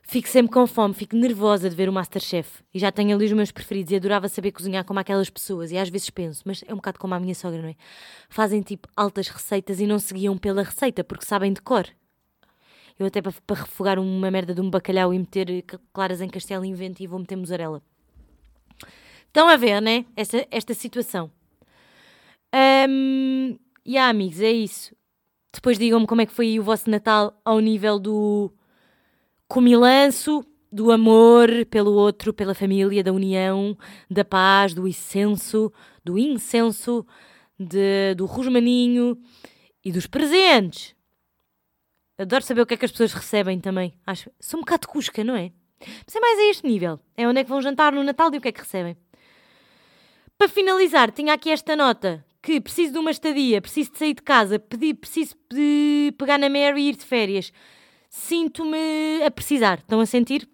Fico 0.02 0.26
sempre 0.26 0.50
com 0.50 0.66
fome, 0.66 0.94
fico 0.94 1.14
nervosa 1.14 1.68
de 1.68 1.76
ver 1.76 1.86
o 1.86 1.92
Masterchef. 1.92 2.62
E 2.72 2.78
já 2.78 2.90
tenho 2.90 3.14
ali 3.14 3.26
os 3.26 3.32
meus 3.32 3.50
preferidos 3.50 3.92
e 3.92 3.96
adorava 3.96 4.26
saber 4.26 4.52
cozinhar 4.52 4.82
como 4.82 4.98
aquelas 4.98 5.28
pessoas. 5.28 5.70
E 5.70 5.76
às 5.76 5.90
vezes 5.90 6.08
penso, 6.08 6.42
mas 6.46 6.64
é 6.66 6.72
um 6.72 6.76
bocado 6.76 6.98
como 6.98 7.14
a 7.14 7.20
minha 7.20 7.34
sogra, 7.34 7.60
não 7.60 7.68
é? 7.68 7.74
Fazem 8.28 8.62
tipo 8.62 8.88
altas 8.96 9.28
receitas 9.28 9.80
e 9.80 9.86
não 9.86 9.98
seguiam 9.98 10.38
pela 10.38 10.62
receita 10.62 11.04
porque 11.04 11.26
sabem 11.26 11.52
de 11.52 11.60
cor. 11.60 11.86
Eu 12.98 13.06
até 13.06 13.22
para, 13.22 13.32
para 13.46 13.60
refogar 13.60 13.98
uma 13.98 14.30
merda 14.30 14.54
de 14.54 14.60
um 14.60 14.68
bacalhau 14.68 15.14
e 15.14 15.18
meter 15.18 15.64
claras 15.92 16.20
em 16.20 16.28
castelo 16.28 16.64
invento 16.64 17.02
e 17.02 17.06
vou 17.06 17.18
meter 17.18 17.36
mussarela. 17.36 17.82
Estão 19.26 19.48
a 19.48 19.56
ver, 19.56 19.80
né? 19.80 20.04
Esta, 20.16 20.46
esta 20.50 20.74
situação. 20.74 21.30
Um, 22.88 23.56
e 23.84 23.92
yeah, 23.92 24.10
amigos, 24.10 24.40
é 24.40 24.50
isso. 24.50 24.96
Depois 25.52 25.78
digam-me 25.78 26.06
como 26.06 26.20
é 26.20 26.26
que 26.26 26.32
foi 26.32 26.58
o 26.58 26.62
vosso 26.62 26.90
Natal 26.90 27.40
ao 27.44 27.60
nível 27.60 27.98
do 27.98 28.52
comilanço 29.46 30.44
do 30.70 30.92
amor 30.92 31.48
pelo 31.70 31.92
outro, 31.92 32.32
pela 32.32 32.54
família, 32.54 33.02
da 33.02 33.12
união, 33.12 33.76
da 34.10 34.24
paz, 34.24 34.74
do 34.74 34.86
incenso, 34.86 35.72
do 36.04 36.18
incenso, 36.18 37.06
de, 37.58 38.14
do 38.14 38.26
rosmaninho 38.26 39.18
e 39.84 39.90
dos 39.90 40.06
presentes. 40.06 40.94
Adoro 42.18 42.42
saber 42.42 42.62
o 42.62 42.66
que 42.66 42.74
é 42.74 42.76
que 42.76 42.84
as 42.84 42.90
pessoas 42.90 43.12
recebem 43.12 43.60
também. 43.60 43.94
Acho, 44.06 44.30
sou 44.40 44.58
um 44.58 44.62
bocado 44.62 44.88
cusca, 44.88 45.22
não 45.22 45.36
é? 45.36 45.52
Mas 45.80 46.16
é 46.16 46.20
mais 46.20 46.38
a 46.38 46.50
este 46.50 46.66
nível. 46.66 46.98
É 47.16 47.28
onde 47.28 47.40
é 47.40 47.44
que 47.44 47.50
vão 47.50 47.62
jantar 47.62 47.92
no 47.92 48.02
Natal 48.02 48.30
e 48.34 48.38
o 48.38 48.40
que 48.40 48.48
é 48.48 48.52
que 48.52 48.60
recebem. 48.60 48.96
Para 50.36 50.48
finalizar, 50.48 51.12
tinha 51.12 51.32
aqui 51.32 51.50
esta 51.50 51.76
nota 51.76 52.24
que 52.42 52.60
preciso 52.60 52.92
de 52.92 52.98
uma 52.98 53.10
estadia, 53.10 53.60
preciso 53.60 53.92
de 53.92 53.98
sair 53.98 54.14
de 54.14 54.22
casa, 54.22 54.58
preciso 54.58 55.36
de 55.50 56.12
pegar 56.18 56.38
na 56.38 56.48
Mary 56.48 56.82
e 56.82 56.88
ir 56.88 56.96
de 56.96 57.04
férias 57.04 57.52
sinto-me 58.08 59.22
a 59.24 59.30
precisar. 59.30 59.78
Estão 59.78 60.00
a 60.00 60.06
sentir? 60.06 60.48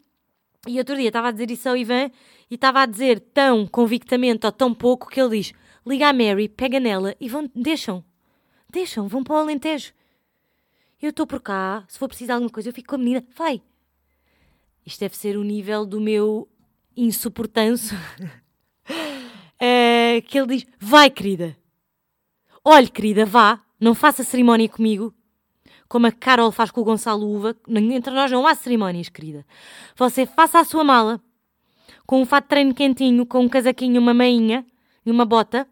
E 0.66 0.78
outro 0.78 0.96
dia 0.96 1.08
estava 1.08 1.28
a 1.28 1.30
dizer 1.30 1.50
isso 1.50 1.68
ao 1.68 1.76
Ivan 1.76 2.10
e 2.50 2.54
estava 2.54 2.80
a 2.80 2.86
dizer 2.86 3.20
tão 3.20 3.66
convictamente 3.66 4.46
ou 4.46 4.52
tão 4.52 4.74
pouco 4.74 5.08
que 5.08 5.20
ele 5.20 5.38
diz: 5.38 5.52
liga 5.86 6.08
a 6.08 6.12
Mary, 6.12 6.48
pega 6.48 6.80
nela 6.80 7.14
e 7.20 7.28
vão, 7.28 7.50
deixam. 7.54 8.04
Deixam, 8.70 9.06
vão 9.06 9.22
para 9.22 9.36
o 9.36 9.38
Alentejo. 9.38 9.92
Eu 11.04 11.10
estou 11.10 11.26
por 11.26 11.38
cá, 11.38 11.84
se 11.86 11.98
for 11.98 12.08
preciso 12.08 12.28
de 12.28 12.32
alguma 12.32 12.48
coisa, 12.50 12.70
eu 12.70 12.72
fico 12.72 12.88
com 12.88 12.94
a 12.94 12.98
menina, 12.98 13.22
vai. 13.36 13.60
Isto 14.86 15.00
deve 15.00 15.14
ser 15.14 15.36
o 15.36 15.44
nível 15.44 15.84
do 15.84 16.00
meu 16.00 16.48
insuportanço. 16.96 17.94
é, 19.60 20.22
que 20.26 20.38
ele 20.38 20.56
diz: 20.56 20.66
vai, 20.80 21.10
querida. 21.10 21.58
Olhe, 22.64 22.88
querida, 22.88 23.26
vá, 23.26 23.60
não 23.78 23.94
faça 23.94 24.24
cerimónia 24.24 24.66
comigo, 24.66 25.14
como 25.90 26.06
a 26.06 26.10
Carol 26.10 26.50
faz 26.50 26.70
com 26.70 26.80
o 26.80 26.84
Gonçalo 26.84 27.28
Uva, 27.30 27.54
entre 27.68 28.14
nós 28.14 28.30
não 28.30 28.46
há 28.46 28.54
cerimónias, 28.54 29.10
querida. 29.10 29.44
Você 29.96 30.24
faça 30.24 30.58
a 30.58 30.64
sua 30.64 30.84
mala, 30.84 31.20
com 32.06 32.22
um 32.22 32.24
fato 32.24 32.44
de 32.44 32.48
treino 32.48 32.74
quentinho, 32.74 33.26
com 33.26 33.40
um 33.40 33.48
casaquinho, 33.50 34.00
uma 34.00 34.14
meinha 34.14 34.64
e 35.04 35.10
uma 35.10 35.26
bota, 35.26 35.68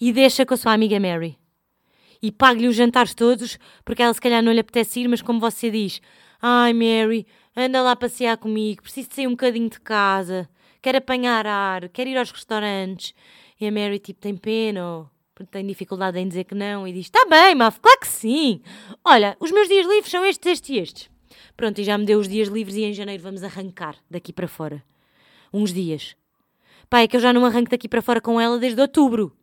e 0.00 0.12
deixa 0.12 0.44
com 0.44 0.54
a 0.54 0.56
sua 0.56 0.72
amiga 0.72 0.98
Mary. 0.98 1.38
E 2.22 2.30
pague-lhe 2.30 2.68
os 2.68 2.76
jantares 2.76 3.14
todos, 3.14 3.58
porque 3.84 4.02
ela 4.02 4.14
se 4.14 4.20
calhar 4.20 4.42
não 4.42 4.52
lhe 4.52 4.60
apetece 4.60 5.00
ir, 5.00 5.08
mas 5.08 5.20
como 5.20 5.40
você 5.40 5.70
diz, 5.70 6.00
ai 6.40 6.72
Mary, 6.72 7.26
anda 7.56 7.82
lá 7.82 7.96
passear 7.96 8.36
comigo, 8.36 8.82
preciso 8.82 9.08
de 9.08 9.14
sair 9.16 9.26
um 9.26 9.32
bocadinho 9.32 9.68
de 9.68 9.80
casa, 9.80 10.48
quero 10.80 10.98
apanhar 10.98 11.46
ar, 11.46 11.88
quero 11.88 12.10
ir 12.10 12.16
aos 12.16 12.30
restaurantes. 12.30 13.12
E 13.60 13.66
a 13.66 13.72
Mary, 13.72 13.98
tipo, 13.98 14.20
tem 14.20 14.36
pena, 14.36 15.10
porque 15.34 15.50
tem 15.50 15.66
dificuldade 15.66 16.18
em 16.18 16.28
dizer 16.28 16.44
que 16.44 16.54
não 16.54 16.86
e 16.86 16.92
diz: 16.92 17.06
Está 17.06 17.24
bem, 17.26 17.54
Maf, 17.54 17.80
claro 17.80 18.00
que 18.00 18.08
sim. 18.08 18.60
Olha, 19.04 19.36
os 19.40 19.50
meus 19.50 19.68
dias 19.68 19.86
livres 19.86 20.10
são 20.10 20.24
estes, 20.24 20.52
estes 20.52 20.70
e 20.70 20.78
estes. 20.78 21.10
Pronto, 21.56 21.80
e 21.80 21.84
já 21.84 21.96
me 21.96 22.04
deu 22.04 22.18
os 22.18 22.28
dias 22.28 22.48
livres 22.48 22.76
e 22.76 22.84
em 22.84 22.92
janeiro 22.92 23.22
vamos 23.22 23.42
arrancar 23.42 23.96
daqui 24.10 24.32
para 24.32 24.48
fora. 24.48 24.82
Uns 25.52 25.72
dias. 25.72 26.16
Pá, 26.88 27.00
é 27.00 27.08
que 27.08 27.16
eu 27.16 27.20
já 27.20 27.32
não 27.32 27.44
arranco 27.44 27.70
daqui 27.70 27.88
para 27.88 28.02
fora 28.02 28.20
com 28.20 28.40
ela 28.40 28.58
desde 28.58 28.80
outubro. 28.80 29.36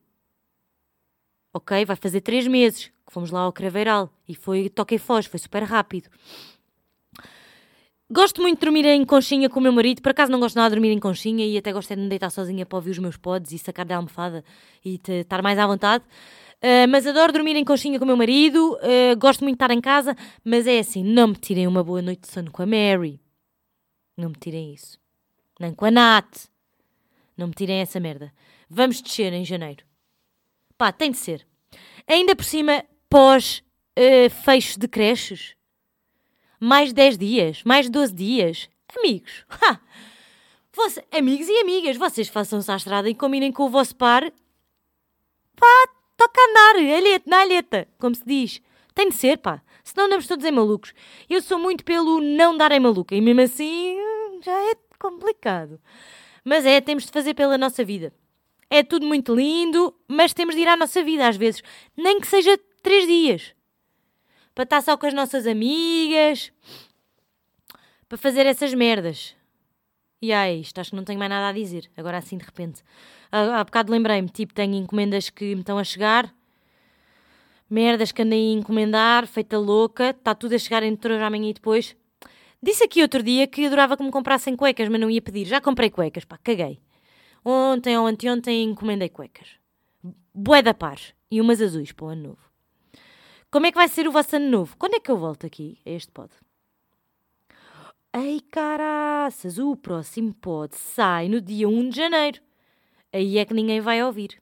Ok, 1.54 1.86
vai 1.86 1.96
fazer 1.96 2.22
três 2.22 2.48
meses 2.48 2.92
que 3.06 3.14
fomos 3.14 3.32
lá 3.32 3.42
ao 3.42 3.52
Craveiral 3.52 4.12
e 4.28 4.36
foi 4.36 4.70
toque 4.70 4.96
e 4.96 5.00
foz, 5.00 5.26
foi 5.26 5.40
super 5.40 5.64
rápido. 5.64 6.10
Gosto 8.12 8.42
muito 8.42 8.60
de 8.60 8.66
dormir 8.66 8.86
em 8.86 9.06
conchinha 9.06 9.50
com 9.50 9.60
o 9.60 9.64
meu 9.64 9.72
marido. 9.72 10.02
Por 10.02 10.10
acaso 10.10 10.32
não 10.32 10.40
gosto 10.40 10.56
nada 10.56 10.70
de 10.70 10.76
dormir 10.76 10.92
em 10.92 11.00
conchinha 11.00 11.46
e 11.46 11.56
até 11.58 11.72
gosto 11.72 11.96
de 11.96 12.02
me 12.02 12.10
deitar 12.10 12.32
sozinha 12.32 12.66
para 12.66 12.76
ouvir 12.76 12.90
os 12.90 12.98
meus 12.98 13.18
pods 13.18 13.52
e 13.52 13.60
sacar 13.60 13.86
da 13.86 13.98
almofada 13.98 14.44
e 14.84 15.00
estar 15.08 15.44
mais 15.44 15.60
à 15.60 15.68
vontade. 15.68 16.04
Uh, 16.58 16.90
mas 16.90 17.06
adoro 17.06 17.32
dormir 17.32 17.56
em 17.56 17.64
conchinha 17.64 18.00
com 18.00 18.06
o 18.06 18.08
meu 18.08 18.18
marido. 18.18 18.76
Uh, 18.78 19.16
gosto 19.20 19.42
muito 19.42 19.58
de 19.58 19.64
estar 19.64 19.72
em 19.72 19.80
casa. 19.80 20.16
Mas 20.44 20.66
é 20.66 20.80
assim, 20.80 21.04
não 21.04 21.28
me 21.28 21.36
tirem 21.36 21.68
uma 21.68 21.84
boa 21.84 22.02
noite 22.02 22.22
de 22.22 22.30
sono 22.30 22.52
com 22.52 22.64
a 22.64 22.66
Mary. 22.66 23.20
Não 24.18 24.30
me 24.30 24.36
tirem 24.36 24.74
isso. 24.74 25.00
Nem 25.60 25.74
com 25.76 25.86
a 25.86 25.92
Nat. 25.92 26.48
Não 27.38 27.48
me 27.48 27.54
tirem 27.54 27.80
essa 27.80 28.00
merda. 28.00 28.34
Vamos 28.68 29.02
descer 29.02 29.32
em 29.34 29.46
janeiro. 29.46 29.89
Pá, 30.80 30.94
tem 30.94 31.12
de 31.12 31.18
ser. 31.18 31.46
Ainda 32.08 32.34
por 32.34 32.46
cima, 32.46 32.86
pós 33.10 33.62
uh, 33.98 34.30
fecho 34.46 34.80
de 34.80 34.88
creches 34.88 35.54
mais 36.58 36.94
10 36.94 37.18
dias, 37.18 37.64
mais 37.66 37.90
12 37.90 38.14
dias. 38.14 38.70
Amigos, 38.98 39.46
ha! 39.62 39.82
Você, 40.72 41.04
amigos 41.12 41.50
e 41.50 41.60
amigas, 41.60 41.98
vocês 41.98 42.30
façam-se 42.30 42.72
à 42.72 42.78
estrada 42.78 43.10
e 43.10 43.14
combinem 43.14 43.52
com 43.52 43.64
o 43.64 43.70
vosso 43.70 43.94
par. 43.94 44.24
Pá, 45.58 45.90
toca 46.16 46.40
andar, 46.50 46.78
alheta, 46.78 47.30
na 47.30 47.42
alheta, 47.42 47.88
como 47.98 48.16
se 48.16 48.24
diz. 48.26 48.62
Tem 48.96 49.10
de 49.10 49.16
ser, 49.16 49.38
pá. 49.38 49.62
Senão 49.84 50.06
andamos 50.06 50.28
todos 50.28 50.46
em 50.46 50.52
malucos. 50.52 50.94
Eu 51.30 51.42
sou 51.42 51.60
muito 51.60 51.84
pelo 51.84 52.22
não 52.22 52.56
dar 52.56 52.72
em 52.72 52.80
maluca 52.80 53.14
e 53.14 53.20
mesmo 53.20 53.42
assim 53.42 53.98
já 54.42 54.58
é 54.72 54.76
complicado. 54.98 55.78
Mas 56.42 56.66
é, 56.66 56.80
temos 56.80 57.06
de 57.06 57.12
fazer 57.12 57.34
pela 57.34 57.58
nossa 57.58 57.84
vida. 57.84 58.14
É 58.70 58.84
tudo 58.84 59.06
muito 59.06 59.34
lindo, 59.34 59.96
mas 60.08 60.34
temos 60.34 60.56
de 60.56 60.62
ir 60.62 60.68
à 60.68 60.78
nossa 60.78 61.04
vida 61.04 61.28
às 61.28 61.36
vezes. 61.36 61.64
Nem 61.98 62.20
que 62.20 62.28
seja 62.28 62.58
três 62.84 63.08
dias 63.08 63.54
para 64.54 64.64
estar 64.64 64.82
só 64.82 64.98
com 64.98 65.08
as 65.08 65.14
nossas 65.14 65.48
amigas, 65.48 66.52
para 68.08 68.18
fazer 68.18 68.46
essas 68.46 68.74
merdas. 68.74 69.36
E 70.22 70.34
aí, 70.34 70.60
isto 70.60 70.80
acho 70.82 70.90
que 70.90 70.98
não 70.98 71.06
tenho 71.06 71.18
mais 71.18 71.30
nada 71.30 71.48
a 71.48 71.54
dizer, 71.54 71.90
agora 71.96 72.18
assim 72.18 72.38
de 72.38 72.44
repente. 72.44 72.84
Há, 73.32 73.60
há 73.60 73.64
bocado 73.64 73.92
lembrei-me, 73.92 74.28
tipo, 74.28 74.54
tenho 74.54 74.76
encomendas 74.76 75.30
que 75.30 75.56
me 75.56 75.62
estão 75.62 75.78
a 75.78 75.84
chegar, 75.84 76.34
merdas 77.70 78.12
que 78.12 78.22
andei 78.22 78.50
a 78.50 78.58
encomendar, 78.58 79.28
feita 79.28 79.58
louca, 79.58 80.10
está 80.10 80.36
tudo 80.36 80.56
a 80.56 80.58
chegar 80.58 80.84
entre 80.84 81.14
hoje, 81.14 81.24
amanhã 81.24 81.50
e 81.50 81.54
depois. 81.54 81.96
Disse 82.62 82.84
aqui 82.84 83.02
outro 83.02 83.24
dia 83.24 83.48
que 83.48 83.66
adorava 83.66 83.96
que 83.96 84.04
me 84.04 84.12
comprassem 84.12 84.58
cuecas, 84.58 84.90
mas 84.90 85.00
não 85.00 85.10
ia 85.10 85.22
pedir. 85.22 85.46
Já 85.46 85.62
comprei 85.62 85.90
cuecas, 85.90 86.26
pá, 86.26 86.38
caguei. 86.44 86.82
Ontem 87.44 87.98
ou 87.98 88.06
anteontem 88.06 88.64
encomendei 88.64 89.10
cuecas. 89.10 89.48
Bué 90.34 90.62
da 90.62 90.74
par. 90.74 91.00
E 91.32 91.40
umas 91.40 91.62
azuis 91.62 91.92
para 91.92 92.06
o 92.06 92.10
ano 92.10 92.30
novo. 92.30 92.50
Como 93.52 93.66
é 93.66 93.72
que 93.72 93.78
vai 93.78 93.88
ser 93.88 94.08
o 94.08 94.12
vosso 94.12 94.36
ano 94.36 94.50
novo? 94.50 94.76
Quando 94.78 94.96
é 94.96 95.00
que 95.00 95.10
eu 95.10 95.18
volto 95.18 95.46
aqui 95.46 95.80
a 95.86 95.90
este 95.92 96.12
pod? 96.12 96.30
Ei 98.14 98.42
caraças, 98.42 99.60
o 99.60 99.76
próximo 99.76 100.34
pod 100.34 100.76
sai 100.76 101.30
no 101.30 101.40
dia 101.40 101.68
1 101.70 101.90
de 101.90 101.96
janeiro. 101.96 102.42
Aí 103.14 103.38
é 103.38 103.46
que 103.46 103.54
ninguém 103.54 103.82
vai 103.82 104.04
ouvir. 104.04 104.42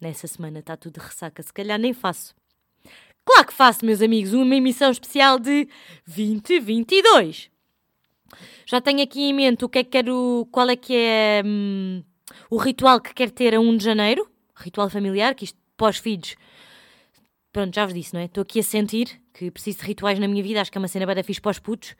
Nessa 0.00 0.26
semana 0.26 0.60
está 0.60 0.76
tudo 0.76 1.00
de 1.00 1.06
ressaca, 1.06 1.42
se 1.42 1.52
calhar 1.52 1.78
nem 1.78 1.92
faço. 1.92 2.34
Claro 3.24 3.46
que 3.46 3.52
faço, 3.52 3.84
meus 3.84 4.00
amigos, 4.00 4.32
uma 4.32 4.54
emissão 4.54 4.90
especial 4.90 5.38
de 5.38 5.68
2022. 6.06 7.50
Já 8.64 8.80
tenho 8.80 9.02
aqui 9.02 9.22
em 9.22 9.34
mente 9.34 9.64
o 9.64 9.68
que 9.68 9.80
é 9.80 9.84
que 9.84 9.90
quero, 9.90 10.46
qual 10.50 10.68
é 10.68 10.76
que 10.76 10.94
é 10.94 11.42
hum, 11.44 12.02
o 12.50 12.56
ritual 12.56 13.00
que 13.00 13.14
quero 13.14 13.30
ter 13.30 13.54
a 13.54 13.60
1 13.60 13.76
de 13.76 13.84
janeiro, 13.84 14.28
ritual 14.56 14.88
familiar, 14.90 15.34
que 15.34 15.44
isto 15.44 15.58
pós-filhos, 15.76 16.36
pronto, 17.52 17.74
já 17.74 17.84
vos 17.84 17.94
disse, 17.94 18.14
não 18.14 18.20
é? 18.20 18.24
Estou 18.24 18.42
aqui 18.42 18.60
a 18.60 18.62
sentir 18.62 19.20
que 19.32 19.50
preciso 19.50 19.78
de 19.78 19.86
rituais 19.86 20.18
na 20.18 20.26
minha 20.26 20.42
vida, 20.42 20.60
acho 20.60 20.70
que 20.70 20.78
é 20.78 20.80
uma 20.80 20.88
cena 20.88 21.06
bada 21.06 21.22
fixe 21.22 21.40
para 21.40 21.50
os 21.50 21.58
putos, 21.58 21.94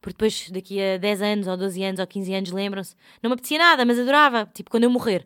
porque 0.00 0.14
depois 0.14 0.50
daqui 0.50 0.82
a 0.82 0.98
10 0.98 1.22
anos, 1.22 1.46
ou 1.46 1.56
12 1.56 1.82
anos, 1.82 2.00
ou 2.00 2.06
15 2.06 2.34
anos, 2.34 2.50
lembram-se, 2.50 2.94
não 3.22 3.30
me 3.30 3.34
apetecia 3.34 3.58
nada, 3.58 3.84
mas 3.84 3.98
adorava, 3.98 4.50
tipo, 4.52 4.70
quando 4.70 4.84
eu 4.84 4.90
morrer. 4.90 5.24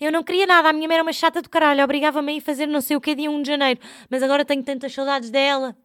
Eu 0.00 0.12
não 0.12 0.22
queria 0.22 0.46
nada, 0.46 0.68
a 0.68 0.72
minha 0.72 0.86
mãe 0.86 0.96
era 0.96 1.02
uma 1.02 1.12
chata 1.12 1.42
do 1.42 1.48
caralho, 1.50 1.82
obrigava-me 1.82 2.32
a 2.32 2.36
ir 2.36 2.40
fazer 2.40 2.66
não 2.66 2.80
sei 2.80 2.96
o 2.96 3.00
que 3.00 3.14
dia 3.14 3.30
1 3.30 3.42
de 3.42 3.48
janeiro, 3.48 3.80
mas 4.08 4.22
agora 4.22 4.44
tenho 4.44 4.62
tantas 4.62 4.92
saudades 4.92 5.30
dela. 5.30 5.76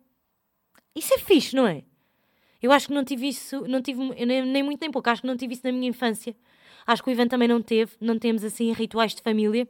Isso 0.95 1.13
é 1.13 1.17
fixe, 1.17 1.55
não 1.55 1.67
é? 1.67 1.83
Eu 2.61 2.71
acho 2.71 2.87
que 2.87 2.93
não 2.93 3.03
tive 3.03 3.27
isso, 3.27 3.61
não 3.67 3.81
tive 3.81 4.01
nem, 4.25 4.45
nem 4.45 4.63
muito 4.63 4.81
nem 4.81 4.91
pouco, 4.91 5.09
acho 5.09 5.21
que 5.21 5.27
não 5.27 5.35
tive 5.35 5.53
isso 5.53 5.63
na 5.65 5.71
minha 5.71 5.89
infância. 5.89 6.35
Acho 6.85 7.03
que 7.03 7.09
o 7.09 7.11
Ivan 7.11 7.27
também 7.27 7.47
não 7.47 7.61
teve, 7.61 7.93
não 7.99 8.19
temos 8.19 8.43
assim 8.43 8.71
rituais 8.71 9.15
de 9.15 9.21
família. 9.21 9.67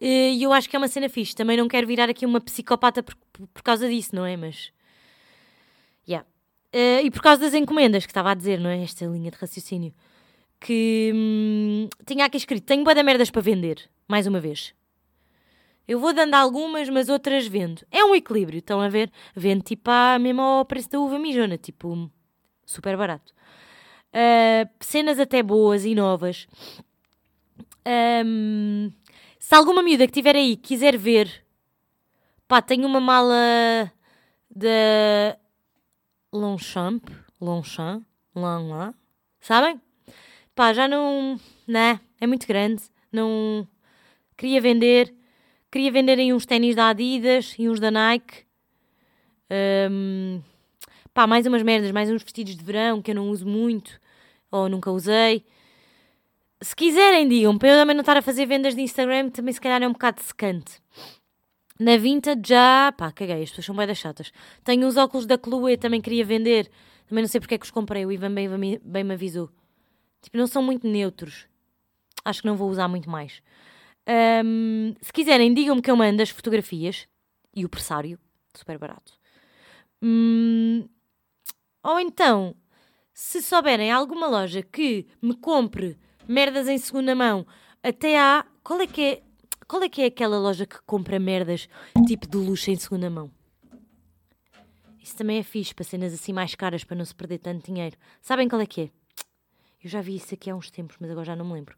E 0.00 0.42
eu 0.42 0.52
acho 0.52 0.68
que 0.68 0.74
é 0.74 0.78
uma 0.78 0.88
cena 0.88 1.08
fixe. 1.08 1.34
Também 1.34 1.56
não 1.56 1.68
quero 1.68 1.86
virar 1.86 2.08
aqui 2.08 2.26
uma 2.26 2.40
psicopata 2.40 3.02
por, 3.02 3.14
por 3.52 3.62
causa 3.62 3.88
disso, 3.88 4.14
não 4.14 4.26
é? 4.26 4.36
Mas. 4.36 4.72
Yeah. 6.08 6.26
Uh, 6.74 7.04
e 7.04 7.10
por 7.10 7.22
causa 7.22 7.42
das 7.42 7.54
encomendas 7.54 8.04
que 8.04 8.10
estava 8.10 8.30
a 8.32 8.34
dizer, 8.34 8.58
não 8.58 8.68
é? 8.68 8.82
Esta 8.82 9.04
linha 9.06 9.30
de 9.30 9.36
raciocínio. 9.36 9.94
Que 10.58 11.12
hum, 11.14 11.88
tinha 12.04 12.24
aqui 12.24 12.36
escrito: 12.36 12.64
tenho 12.64 12.82
boa 12.82 12.94
da 12.94 13.02
merdas 13.02 13.30
para 13.30 13.42
vender. 13.42 13.88
Mais 14.08 14.26
uma 14.26 14.40
vez. 14.40 14.74
Eu 15.86 16.00
vou 16.00 16.12
dando 16.12 16.34
algumas, 16.34 16.88
mas 16.88 17.08
outras 17.08 17.46
vendo. 17.46 17.84
É 17.90 18.04
um 18.04 18.14
equilíbrio, 18.14 18.58
estão 18.58 18.80
a 18.80 18.88
ver? 18.88 19.10
Vendo 19.34 19.62
tipo 19.62 19.90
a 19.90 20.18
mesmo 20.18 20.40
ao 20.40 20.64
preço 20.64 20.90
da 20.90 20.98
uva 21.00 21.18
mijona, 21.18 21.58
tipo, 21.58 22.10
super 22.64 22.96
barato. 22.96 23.32
Uh, 24.12 24.68
cenas 24.80 25.18
até 25.18 25.42
boas 25.42 25.86
e 25.86 25.94
novas. 25.94 26.46
Um, 27.86 28.92
se 29.38 29.54
alguma 29.54 29.82
miúda 29.82 30.06
que 30.06 30.10
estiver 30.10 30.36
aí 30.36 30.54
quiser 30.56 30.98
ver, 30.98 31.44
pá, 32.46 32.60
tenho 32.60 32.86
uma 32.86 33.00
mala 33.00 33.90
da 34.54 35.38
Longchamp, 36.32 37.08
Longchamp, 37.40 38.04
Longchamp, 38.36 38.94
sabem? 39.40 39.80
Pá, 40.54 40.74
já 40.74 40.86
não, 40.86 41.40
né, 41.66 41.98
é 42.20 42.26
muito 42.26 42.46
grande, 42.46 42.82
não 43.10 43.66
queria 44.36 44.60
vender, 44.60 45.14
queria 45.70 45.90
vender 45.90 46.18
aí 46.18 46.32
uns 46.34 46.44
ténis 46.44 46.76
da 46.76 46.88
Adidas 46.88 47.54
e 47.58 47.66
uns 47.66 47.80
da 47.80 47.90
Nike. 47.90 48.44
Um, 49.90 50.42
pá, 51.14 51.26
mais 51.26 51.46
umas 51.46 51.62
merdas, 51.62 51.90
mais 51.90 52.10
uns 52.10 52.22
vestidos 52.22 52.54
de 52.54 52.62
verão 52.62 53.00
que 53.00 53.10
eu 53.10 53.14
não 53.14 53.30
uso 53.30 53.46
muito 53.46 54.01
ou 54.52 54.68
nunca 54.68 54.90
usei. 54.92 55.44
Se 56.60 56.76
quiserem, 56.76 57.26
digam, 57.26 57.58
para 57.58 57.70
eu 57.70 57.76
também 57.76 57.96
não 57.96 58.02
estar 58.02 58.16
a 58.16 58.22
fazer 58.22 58.46
vendas 58.46 58.76
de 58.76 58.82
Instagram, 58.82 59.30
também 59.30 59.52
se 59.52 59.60
calhar 59.60 59.82
é 59.82 59.88
um 59.88 59.92
bocado 59.92 60.22
secante. 60.22 60.80
Na 61.80 61.96
Vintage 61.96 62.42
já, 62.46 62.92
pá, 62.92 63.10
caguei, 63.10 63.42
as 63.42 63.48
pessoas 63.48 63.66
são 63.66 63.74
bem 63.74 63.92
chatas. 63.94 64.32
Tenho 64.62 64.86
os 64.86 64.96
óculos 64.96 65.26
da 65.26 65.36
Chloe, 65.36 65.76
também 65.76 66.00
queria 66.00 66.24
vender. 66.24 66.70
Também 67.08 67.22
não 67.22 67.28
sei 67.28 67.40
porque 67.40 67.56
é 67.56 67.58
que 67.58 67.64
os 67.64 67.70
comprei, 67.72 68.06
o 68.06 68.12
Ivan 68.12 68.32
bem, 68.32 68.48
bem, 68.48 68.80
bem 68.80 69.04
me 69.04 69.14
avisou. 69.14 69.50
Tipo, 70.20 70.36
não 70.36 70.46
são 70.46 70.62
muito 70.62 70.86
neutros. 70.86 71.48
Acho 72.24 72.42
que 72.42 72.46
não 72.46 72.56
vou 72.56 72.70
usar 72.70 72.86
muito 72.86 73.10
mais. 73.10 73.42
Um, 74.44 74.94
se 75.00 75.12
quiserem, 75.12 75.52
digam-me 75.52 75.82
que 75.82 75.90
eu 75.90 75.96
mando 75.96 76.22
as 76.22 76.30
fotografias 76.30 77.08
e 77.54 77.64
o 77.64 77.68
pressário, 77.68 78.18
super 78.54 78.78
barato. 78.78 79.12
Hum, 80.00 80.88
ou 81.82 81.98
então, 81.98 82.54
se 83.12 83.42
souberem 83.42 83.90
alguma 83.90 84.26
loja 84.26 84.62
que 84.62 85.06
me 85.20 85.34
compre 85.34 85.98
merdas 86.26 86.68
em 86.68 86.78
segunda 86.78 87.14
mão, 87.14 87.46
até 87.82 88.18
há. 88.18 88.44
Qual 88.62 88.80
é 88.80 88.86
que 88.86 89.02
é, 89.02 89.22
qual 89.66 89.82
é, 89.82 89.88
que 89.88 90.02
é 90.02 90.06
aquela 90.06 90.38
loja 90.38 90.64
que 90.64 90.80
compra 90.86 91.18
merdas 91.18 91.68
tipo 92.06 92.28
de 92.28 92.36
luxo 92.36 92.70
em 92.70 92.76
segunda 92.76 93.10
mão? 93.10 93.30
Isso 95.02 95.16
também 95.16 95.38
é 95.38 95.42
fixe 95.42 95.74
para 95.74 95.84
cenas 95.84 96.14
assim 96.14 96.32
mais 96.32 96.54
caras 96.54 96.84
para 96.84 96.96
não 96.96 97.04
se 97.04 97.14
perder 97.14 97.38
tanto 97.38 97.66
dinheiro. 97.66 97.96
Sabem 98.20 98.48
qual 98.48 98.62
é 98.62 98.66
que 98.66 98.82
é? 98.82 98.90
Eu 99.82 99.90
já 99.90 100.00
vi 100.00 100.14
isso 100.14 100.32
aqui 100.32 100.48
há 100.48 100.54
uns 100.54 100.70
tempos, 100.70 100.96
mas 101.00 101.10
agora 101.10 101.26
já 101.26 101.34
não 101.34 101.44
me 101.44 101.54
lembro. 101.54 101.76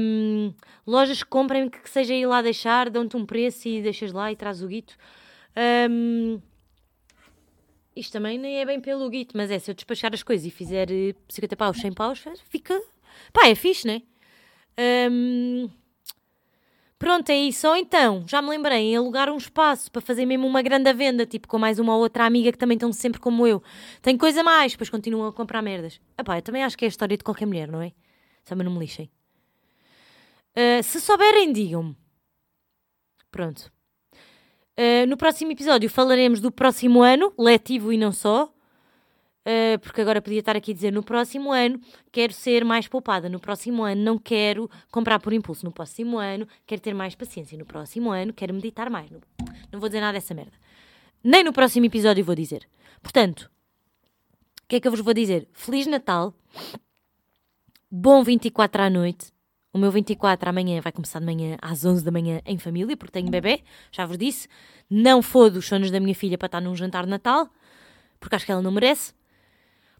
Um, 0.00 0.54
lojas 0.86 1.22
que 1.22 1.28
comprem 1.28 1.68
que 1.68 1.88
seja 1.90 2.14
ir 2.14 2.26
lá 2.26 2.42
deixar, 2.42 2.88
dão-te 2.90 3.16
um 3.16 3.26
preço 3.26 3.68
e 3.68 3.82
deixas 3.82 4.12
lá 4.12 4.30
e 4.30 4.36
traz 4.36 4.62
o 4.62 4.68
guito. 4.68 4.96
Um, 5.90 6.40
isto 7.94 8.12
também 8.12 8.38
nem 8.38 8.58
é 8.58 8.64
bem 8.64 8.80
pelo 8.80 9.08
guito, 9.08 9.36
mas 9.36 9.50
é 9.50 9.58
se 9.58 9.70
eu 9.70 9.74
despachar 9.74 10.12
as 10.14 10.22
coisas 10.22 10.46
e 10.46 10.50
fizer 10.50 10.88
50 11.28 11.54
eh, 11.54 11.56
paus, 11.56 11.78
100 11.78 11.92
paus, 11.92 12.24
fica. 12.48 12.80
pá, 13.32 13.46
é 13.46 13.54
fixe, 13.54 13.86
né? 13.86 14.02
Um, 15.10 15.68
pronto, 16.98 17.28
é 17.30 17.36
isso. 17.36 17.68
Ou 17.68 17.76
então, 17.76 18.24
já 18.26 18.40
me 18.40 18.48
lembrei, 18.48 18.78
em 18.78 18.96
alugar 18.96 19.30
um 19.30 19.36
espaço 19.36 19.90
para 19.90 20.00
fazer 20.00 20.24
mesmo 20.24 20.46
uma 20.46 20.62
grande 20.62 20.92
venda, 20.92 21.26
tipo 21.26 21.46
com 21.46 21.58
mais 21.58 21.78
uma 21.78 21.94
ou 21.94 22.02
outra 22.02 22.24
amiga 22.24 22.50
que 22.50 22.58
também 22.58 22.76
estão 22.76 22.92
sempre 22.92 23.20
como 23.20 23.46
eu. 23.46 23.62
Tem 24.00 24.16
coisa 24.16 24.42
mais, 24.42 24.72
depois 24.72 24.88
continuam 24.88 25.28
a 25.28 25.32
comprar 25.32 25.62
merdas. 25.62 26.00
Epá, 26.18 26.38
eu 26.38 26.42
também 26.42 26.64
acho 26.64 26.76
que 26.76 26.84
é 26.84 26.86
a 26.86 26.88
história 26.88 27.16
de 27.16 27.24
qualquer 27.24 27.46
mulher, 27.46 27.68
não 27.68 27.82
é? 27.82 27.92
Também 28.44 28.64
não 28.64 28.72
me 28.72 28.80
lixem. 28.80 29.10
Uh, 30.56 30.82
se 30.82 31.00
souberem, 31.00 31.52
digam-me. 31.52 31.96
Pronto. 33.30 33.72
Uh, 34.82 35.06
no 35.06 35.16
próximo 35.16 35.52
episódio 35.52 35.88
falaremos 35.88 36.40
do 36.40 36.50
próximo 36.50 37.02
ano, 37.02 37.32
letivo 37.38 37.92
e 37.92 37.96
não 37.96 38.10
só. 38.10 38.52
Uh, 39.46 39.78
porque 39.80 40.00
agora 40.00 40.20
podia 40.20 40.40
estar 40.40 40.56
aqui 40.56 40.72
a 40.72 40.74
dizer 40.74 40.92
no 40.92 41.04
próximo 41.04 41.52
ano 41.52 41.80
quero 42.10 42.32
ser 42.32 42.64
mais 42.64 42.86
poupada, 42.88 43.28
no 43.28 43.40
próximo 43.40 43.82
ano 43.82 44.00
não 44.00 44.16
quero 44.16 44.70
comprar 44.90 45.18
por 45.18 45.32
impulso, 45.32 45.64
no 45.64 45.72
próximo 45.72 46.18
ano 46.18 46.46
quero 46.64 46.80
ter 46.80 46.94
mais 46.94 47.14
paciência, 47.14 47.56
no 47.56 47.64
próximo 47.64 48.10
ano 48.10 48.32
quero 48.32 48.52
meditar 48.52 48.90
mais. 48.90 49.08
Não, 49.08 49.20
não 49.70 49.78
vou 49.78 49.88
dizer 49.88 50.00
nada 50.00 50.14
dessa 50.14 50.34
merda. 50.34 50.52
Nem 51.22 51.44
no 51.44 51.52
próximo 51.52 51.86
episódio 51.86 52.24
vou 52.24 52.34
dizer. 52.34 52.68
Portanto, 53.00 53.50
o 54.64 54.66
que 54.66 54.76
é 54.76 54.80
que 54.80 54.88
eu 54.88 54.92
vos 54.92 55.00
vou 55.00 55.14
dizer? 55.14 55.48
Feliz 55.52 55.86
Natal, 55.86 56.34
bom 57.88 58.24
24 58.24 58.82
à 58.82 58.90
noite, 58.90 59.32
o 59.72 59.78
meu 59.78 59.90
24 59.90 60.50
amanhã 60.50 60.80
vai 60.80 60.92
começar 60.92 61.18
de 61.18 61.24
manhã 61.24 61.56
às 61.62 61.84
11 61.84 62.04
da 62.04 62.10
manhã 62.10 62.40
em 62.44 62.58
família, 62.58 62.96
porque 62.96 63.12
tenho 63.12 63.30
bebê, 63.30 63.62
já 63.90 64.04
vos 64.04 64.18
disse. 64.18 64.46
Não 64.90 65.22
fodo 65.22 65.58
os 65.60 65.66
sonhos 65.66 65.90
da 65.90 65.98
minha 65.98 66.14
filha 66.14 66.36
para 66.36 66.46
estar 66.46 66.60
num 66.60 66.76
jantar 66.76 67.04
de 67.04 67.10
Natal, 67.10 67.48
porque 68.20 68.36
acho 68.36 68.44
que 68.44 68.52
ela 68.52 68.60
não 68.60 68.70
merece. 68.70 69.14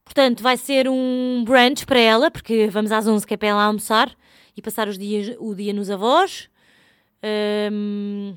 Portanto, 0.05 0.43
vai 0.43 0.57
ser 0.57 0.89
um 0.89 1.43
brunch 1.45 1.87
para 1.87 1.99
ela, 1.99 2.31
porque 2.31 2.69
vamos 2.69 2.93
às 2.93 3.07
11 3.07 3.27
que 3.27 3.35
é 3.35 3.37
para 3.37 3.49
ela 3.49 3.65
almoçar 3.65 4.15
e 4.55 4.61
passar 4.61 4.89
os 4.89 4.99
dias, 4.99 5.35
o 5.39 5.55
dia 5.55 5.73
nos 5.73 5.89
avós. 5.89 6.51
Um, 7.73 8.37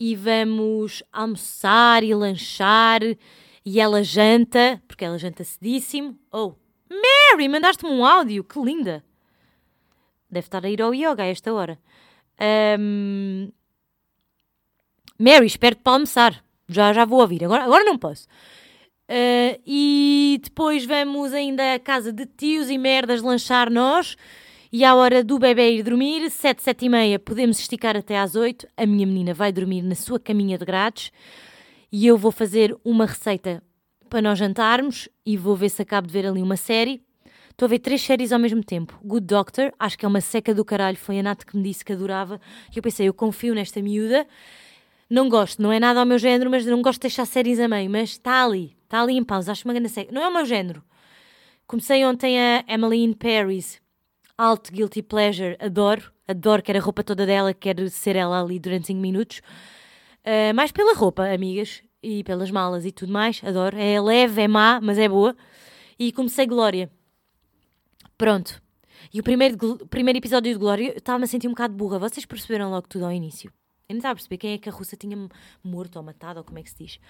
e 0.00 0.16
vamos 0.16 1.02
almoçar 1.12 2.02
e 2.02 2.14
lanchar 2.14 3.02
e 3.64 3.78
ela 3.78 4.02
janta, 4.02 4.82
porque 4.88 5.04
ela 5.04 5.18
janta 5.18 5.44
cedíssimo. 5.44 6.18
Oh, 6.32 6.54
Mary, 6.88 7.48
mandaste-me 7.48 7.90
um 7.90 8.04
áudio, 8.04 8.42
que 8.42 8.58
linda! 8.58 9.04
Deve 10.30 10.46
estar 10.46 10.64
a 10.64 10.70
ir 10.70 10.80
ao 10.80 10.94
yoga 10.94 11.22
a 11.22 11.26
esta 11.26 11.52
hora. 11.52 11.78
Um... 12.78 13.50
Mary, 15.18 15.46
espero-te 15.46 15.82
para 15.82 15.92
almoçar. 15.94 16.44
Já, 16.68 16.92
já 16.92 17.04
vou 17.04 17.20
ouvir. 17.20 17.44
Agora, 17.44 17.64
agora 17.64 17.84
não 17.84 17.98
posso. 17.98 18.26
Uh, 19.10 19.60
e 19.66 20.40
depois 20.42 20.86
vamos 20.86 21.34
ainda 21.34 21.74
à 21.74 21.78
casa 21.80 22.12
de 22.12 22.24
tios 22.24 22.70
e 22.70 22.78
merdas 22.78 23.20
lanchar 23.20 23.68
nós. 23.68 24.16
E 24.72 24.84
à 24.84 24.94
hora 24.94 25.24
do 25.24 25.36
bebê 25.36 25.72
ir 25.72 25.82
dormir, 25.82 26.30
sete, 26.30 26.62
sete 26.62 26.86
e 26.86 26.88
meia, 26.88 27.18
podemos 27.18 27.58
esticar 27.58 27.96
até 27.96 28.16
às 28.16 28.36
oito. 28.36 28.68
A 28.76 28.86
minha 28.86 29.04
menina 29.04 29.34
vai 29.34 29.50
dormir 29.50 29.82
na 29.82 29.96
sua 29.96 30.20
caminha 30.20 30.56
de 30.56 30.64
grades. 30.64 31.10
E 31.90 32.06
eu 32.06 32.16
vou 32.16 32.30
fazer 32.30 32.76
uma 32.84 33.04
receita 33.04 33.60
para 34.08 34.22
nós 34.22 34.38
jantarmos 34.38 35.08
e 35.26 35.36
vou 35.36 35.56
ver 35.56 35.70
se 35.70 35.82
acabo 35.82 36.06
de 36.06 36.12
ver 36.12 36.24
ali 36.24 36.40
uma 36.40 36.56
série. 36.56 37.02
Estou 37.60 37.66
a 37.66 37.76
ver 37.76 37.80
três 37.80 38.00
séries 38.00 38.32
ao 38.32 38.38
mesmo 38.38 38.64
tempo. 38.64 38.98
Good 39.04 39.26
Doctor, 39.26 39.70
acho 39.78 39.98
que 39.98 40.06
é 40.06 40.08
uma 40.08 40.22
seca 40.22 40.54
do 40.54 40.64
caralho. 40.64 40.96
Foi 40.96 41.18
a 41.18 41.22
Nath 41.22 41.44
que 41.44 41.54
me 41.54 41.62
disse 41.62 41.84
que 41.84 41.92
adorava. 41.92 42.40
E 42.74 42.78
eu 42.78 42.82
pensei, 42.82 43.06
eu 43.06 43.12
confio 43.12 43.54
nesta 43.54 43.82
miúda. 43.82 44.26
Não 45.10 45.28
gosto, 45.28 45.60
não 45.60 45.70
é 45.70 45.78
nada 45.78 46.00
ao 46.00 46.06
meu 46.06 46.18
género, 46.18 46.50
mas 46.50 46.64
não 46.64 46.80
gosto 46.80 47.00
de 47.00 47.02
deixar 47.02 47.26
séries 47.26 47.60
a 47.60 47.68
meio. 47.68 47.90
Mas 47.90 48.12
está 48.12 48.46
ali, 48.46 48.74
está 48.84 49.02
ali 49.02 49.14
em 49.14 49.22
pausa. 49.22 49.52
Acho 49.52 49.68
uma 49.68 49.74
grande 49.74 49.90
seca. 49.90 50.10
Não 50.10 50.22
é 50.22 50.28
o 50.28 50.32
meu 50.32 50.46
género. 50.46 50.82
Comecei 51.66 52.02
ontem 52.02 52.40
a 52.40 52.64
Emily 52.66 53.04
in 53.04 53.12
Paris. 53.12 53.78
Alt 54.38 54.70
Guilty 54.72 55.02
Pleasure. 55.02 55.58
Adoro. 55.60 56.10
Adoro. 56.26 56.62
Quero 56.62 56.78
a 56.78 56.82
roupa 56.82 57.04
toda 57.04 57.26
dela. 57.26 57.52
Quero 57.52 57.90
ser 57.90 58.16
ela 58.16 58.42
ali 58.42 58.58
durante 58.58 58.86
5 58.86 58.98
minutos. 58.98 59.42
Uh, 60.24 60.54
mais 60.54 60.72
pela 60.72 60.94
roupa, 60.94 61.28
amigas. 61.28 61.82
e 62.02 62.24
pelas 62.24 62.50
malas 62.50 62.86
e 62.86 62.90
tudo 62.90 63.12
mais. 63.12 63.42
Adoro. 63.44 63.76
É 63.76 64.00
leve, 64.00 64.40
é 64.40 64.48
má, 64.48 64.80
mas 64.82 64.96
é 64.96 65.06
boa. 65.06 65.36
E 65.98 66.10
comecei 66.10 66.46
Glória. 66.46 66.90
Pronto. 68.20 68.60
E 69.14 69.18
o 69.18 69.22
primeiro, 69.22 69.56
primeiro 69.86 70.18
episódio 70.18 70.52
de 70.52 70.58
Glória, 70.58 70.88
eu 70.88 70.98
estava-me 70.98 71.24
a 71.24 71.26
sentir 71.26 71.48
um 71.48 71.52
bocado 71.52 71.72
burra. 71.72 71.98
Vocês 71.98 72.26
perceberam 72.26 72.70
logo 72.70 72.86
tudo 72.86 73.06
ao 73.06 73.12
início. 73.12 73.50
Eu 73.88 73.94
não 73.94 73.96
estava 73.96 74.12
a 74.12 74.14
perceber 74.14 74.36
quem 74.36 74.52
é 74.52 74.58
que 74.58 74.68
a 74.68 74.72
russa 74.72 74.94
tinha 74.94 75.16
morto 75.64 75.96
ou 75.96 76.02
matado, 76.02 76.38
ou 76.38 76.44
como 76.44 76.58
é 76.58 76.62
que 76.62 76.68
se 76.68 76.76
diz. 76.76 77.00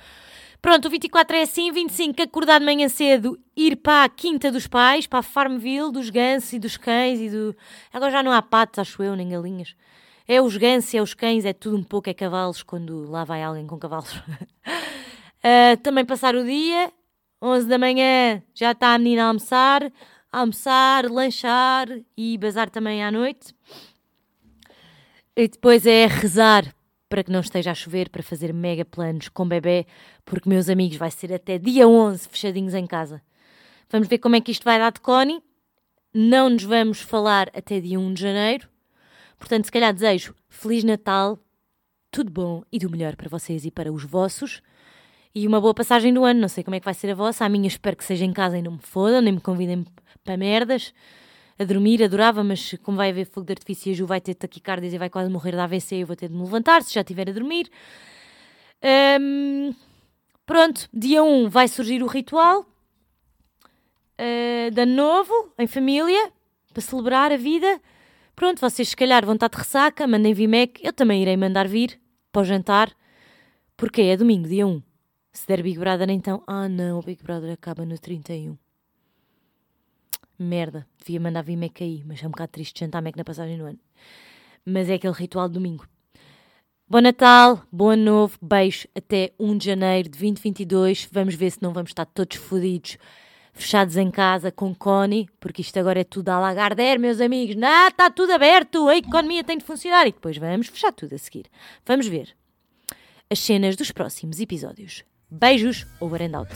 Pronto, 0.63 0.87
o 0.87 0.89
24 0.89 1.37
é 1.37 1.43
assim, 1.43 1.73
25 1.73 2.23
acordar 2.23 2.61
de 2.61 2.65
manhã 2.65 2.89
cedo, 2.89 3.37
ir 3.57 3.75
para 3.75 4.05
a 4.05 4.09
quinta 4.09 4.53
dos 4.53 4.69
pais, 4.69 5.09
para 5.09 5.19
a 5.19 5.23
Farmville, 5.23 5.91
dos 5.91 6.11
gansos 6.11 6.53
e 6.53 6.61
dos 6.61 6.77
cães 6.77 7.19
e 7.19 7.29
do... 7.29 7.57
Agora 7.93 8.13
já 8.13 8.23
não 8.23 8.31
há 8.31 8.41
patos, 8.41 8.79
acho 8.79 9.03
eu, 9.03 9.17
nem 9.17 9.31
galinhas. 9.31 9.75
É 10.29 10.41
os 10.41 10.57
gansos, 10.57 10.95
é 10.95 11.03
os 11.03 11.13
cães, 11.13 11.45
é 11.45 11.53
tudo 11.53 11.77
um 11.77 11.83
pouco, 11.83 12.09
é 12.09 12.15
cavalos, 12.15 12.63
quando 12.63 13.11
lá 13.11 13.25
vai 13.25 13.43
alguém 13.43 13.67
com 13.67 13.77
cavalos. 13.77 14.15
uh, 14.15 15.77
também 15.83 16.05
passar 16.05 16.37
o 16.37 16.45
dia, 16.45 16.93
11 17.43 17.67
da 17.67 17.79
manhã 17.79 18.41
já 18.55 18.71
está 18.71 18.95
a 18.95 18.99
menina 18.99 19.25
a 19.25 19.27
almoçar, 19.27 19.91
almoçar, 20.33 21.11
lanchar 21.11 21.89
e 22.17 22.39
bazar 22.39 22.71
também 22.71 23.03
à 23.03 23.11
noite. 23.11 23.55
E 25.37 25.49
depois 25.49 25.87
é 25.87 26.07
rezar 26.07 26.75
para 27.09 27.25
que 27.25 27.33
não 27.33 27.41
esteja 27.41 27.73
a 27.73 27.75
chover, 27.75 28.09
para 28.09 28.23
fazer 28.23 28.55
mega 28.55 28.85
planos 28.85 29.29
com 29.29 29.47
bebê, 29.47 29.85
porque 30.25 30.49
meus 30.49 30.69
amigos 30.69 30.97
vai 30.97 31.11
ser 31.11 31.33
até 31.33 31.59
dia 31.59 31.89
11 31.89 32.29
fechadinhos 32.29 32.73
em 32.73 32.87
casa. 32.87 33.21
Vamos 33.91 34.07
ver 34.07 34.19
como 34.19 34.37
é 34.37 34.41
que 34.41 34.53
isto 34.53 34.65
vai 34.65 34.79
dar 34.79 34.93
de 34.93 35.01
Connie. 35.01 35.43
Não 36.15 36.49
nos 36.49 36.63
vamos 36.63 37.01
falar 37.01 37.51
até 37.53 37.81
dia 37.81 37.99
1 37.99 38.15
de 38.15 38.23
janeiro. 38.23 38.69
Portanto, 39.39 39.65
se 39.65 39.73
calhar 39.73 39.93
desejo 39.93 40.35
Feliz 40.49 40.85
Natal, 40.85 41.39
tudo 42.11 42.31
bom 42.31 42.63
e 42.71 42.79
do 42.79 42.89
melhor 42.89 43.17
para 43.17 43.29
vocês 43.29 43.65
e 43.65 43.71
para 43.71 43.93
os 43.93 44.05
vossos. 44.05 44.63
E 45.35 45.47
uma 45.47 45.61
boa 45.61 45.75
passagem 45.75 46.13
do 46.13 46.25
ano. 46.25 46.41
Não 46.41 46.49
sei 46.49 46.65
como 46.65 46.75
é 46.75 46.81
que 46.81 46.85
vai 46.85 46.95
ser 46.95 47.11
a 47.11 47.15
vossa. 47.15 47.45
A 47.45 47.49
minha 47.49 47.69
espero 47.69 47.97
que 47.97 48.05
seja 48.05 48.25
em 48.25 48.33
casa 48.33 48.59
e 48.59 48.63
não 48.63 48.73
me 48.73 48.81
fodam, 48.83 49.21
nem 49.21 49.35
me 49.35 49.41
convidem 49.41 49.85
para 50.25 50.37
merdas 50.37 50.93
a 51.61 51.65
dormir, 51.65 52.03
adorava, 52.03 52.43
mas 52.43 52.75
como 52.83 52.97
vai 52.97 53.11
haver 53.11 53.27
fogo 53.27 53.47
de 53.47 53.53
artifício 53.53 53.91
e 53.91 53.93
a 53.93 53.95
Ju 53.95 54.07
vai 54.07 54.19
ter 54.19 54.35
taquicardias 54.35 54.95
e 54.95 54.99
vai 54.99 55.11
quase 55.11 55.31
morrer 55.31 55.53
da 55.53 55.65
AVC, 55.65 55.97
eu 55.97 56.07
vou 56.07 56.17
ter 56.17 56.29
de 56.29 56.35
me 56.35 56.43
levantar 56.43 56.83
se 56.83 56.95
já 56.95 57.03
estiver 57.03 57.29
a 57.29 57.33
dormir. 57.35 57.71
Um, 59.21 59.75
pronto, 60.47 60.89
dia 60.91 61.23
1 61.23 61.27
um 61.27 61.51
vai 61.51 61.69
surgir 61.69 62.03
o 62.03 62.07
ritual 62.07 62.61
uh, 62.61 64.71
de 64.73 64.81
ano 64.81 64.95
novo, 64.95 65.53
em 65.59 65.67
família, 65.67 66.33
para 66.73 66.81
celebrar 66.81 67.31
a 67.31 67.37
vida. 67.37 67.79
Pronto, 68.35 68.59
vocês 68.59 68.89
se 68.89 68.97
calhar 68.97 69.27
vão 69.27 69.35
estar 69.35 69.51
de 69.51 69.59
ressaca, 69.59 70.07
mandem 70.07 70.33
vir 70.33 70.49
Mac, 70.49 70.83
eu 70.83 70.95
também 70.95 71.21
irei 71.21 71.37
mandar 71.37 71.69
vir 71.69 72.01
para 72.33 72.41
o 72.41 72.45
jantar, 72.45 72.91
porque 73.77 74.01
é 74.01 74.17
domingo, 74.17 74.49
dia 74.49 74.67
1. 74.67 74.90
Se 75.33 75.47
der 75.47 75.63
Big 75.63 75.79
Brother, 75.79 76.11
então. 76.11 76.43
Ah, 76.47 76.69
não, 76.69 76.99
o 76.99 77.03
Big 77.03 77.23
Brother 77.23 77.53
acaba 77.53 77.85
no 77.85 77.99
31 77.99 78.57
merda, 80.43 80.87
devia 80.99 81.21
mandar 81.21 81.43
vir 81.43 81.57
Mac 81.57 81.81
aí, 81.81 82.03
mas 82.07 82.23
é 82.23 82.27
um 82.27 82.31
bocado 82.31 82.53
triste 82.53 82.81
jantar 82.81 83.03
Mac 83.03 83.17
na 83.17 83.25
passagem 83.25 83.59
do 83.59 83.65
ano. 83.65 83.79
Mas 84.65 84.89
é 84.89 84.95
aquele 84.95 85.13
ritual 85.13 85.49
de 85.49 85.55
domingo. 85.55 85.87
Bom 86.89 87.01
Natal, 87.01 87.63
bom 87.71 87.91
ano 87.91 88.05
novo, 88.05 88.39
beijo, 88.43 88.89
até 88.97 89.33
1 89.39 89.59
de 89.59 89.67
janeiro 89.67 90.09
de 90.09 90.19
2022. 90.19 91.09
Vamos 91.13 91.35
ver 91.35 91.51
se 91.51 91.63
não 91.63 91.73
vamos 91.73 91.91
estar 91.91 92.05
todos 92.05 92.37
fodidos, 92.37 92.99
fechados 93.53 93.97
em 93.97 94.11
casa 94.11 94.51
com 94.51 94.75
Connie, 94.75 95.29
porque 95.39 95.63
isto 95.63 95.79
agora 95.79 96.01
é 96.01 96.05
tudo 96.05 96.31
a 96.31 96.41
Lagardère, 96.41 96.99
meus 96.99 97.21
amigos. 97.21 97.55
Não, 97.55 97.89
está 97.89 98.11
tudo 98.11 98.33
aberto, 98.33 98.89
a 98.89 98.97
economia 98.97 99.45
tem 99.45 99.59
de 99.59 99.65
funcionar 99.65 100.07
e 100.07 100.13
depois 100.13 100.37
vamos 100.37 100.67
fechar 100.67 100.93
tudo 100.93 101.15
a 101.15 101.19
seguir. 101.19 101.47
Vamos 101.87 102.09
ver 102.09 102.35
as 103.31 103.39
cenas 103.39 103.77
dos 103.77 103.93
próximos 103.93 104.41
episódios. 104.41 105.05
Beijos, 105.31 105.85
over 106.01 106.23
and 106.23 106.35
out. 106.37 106.49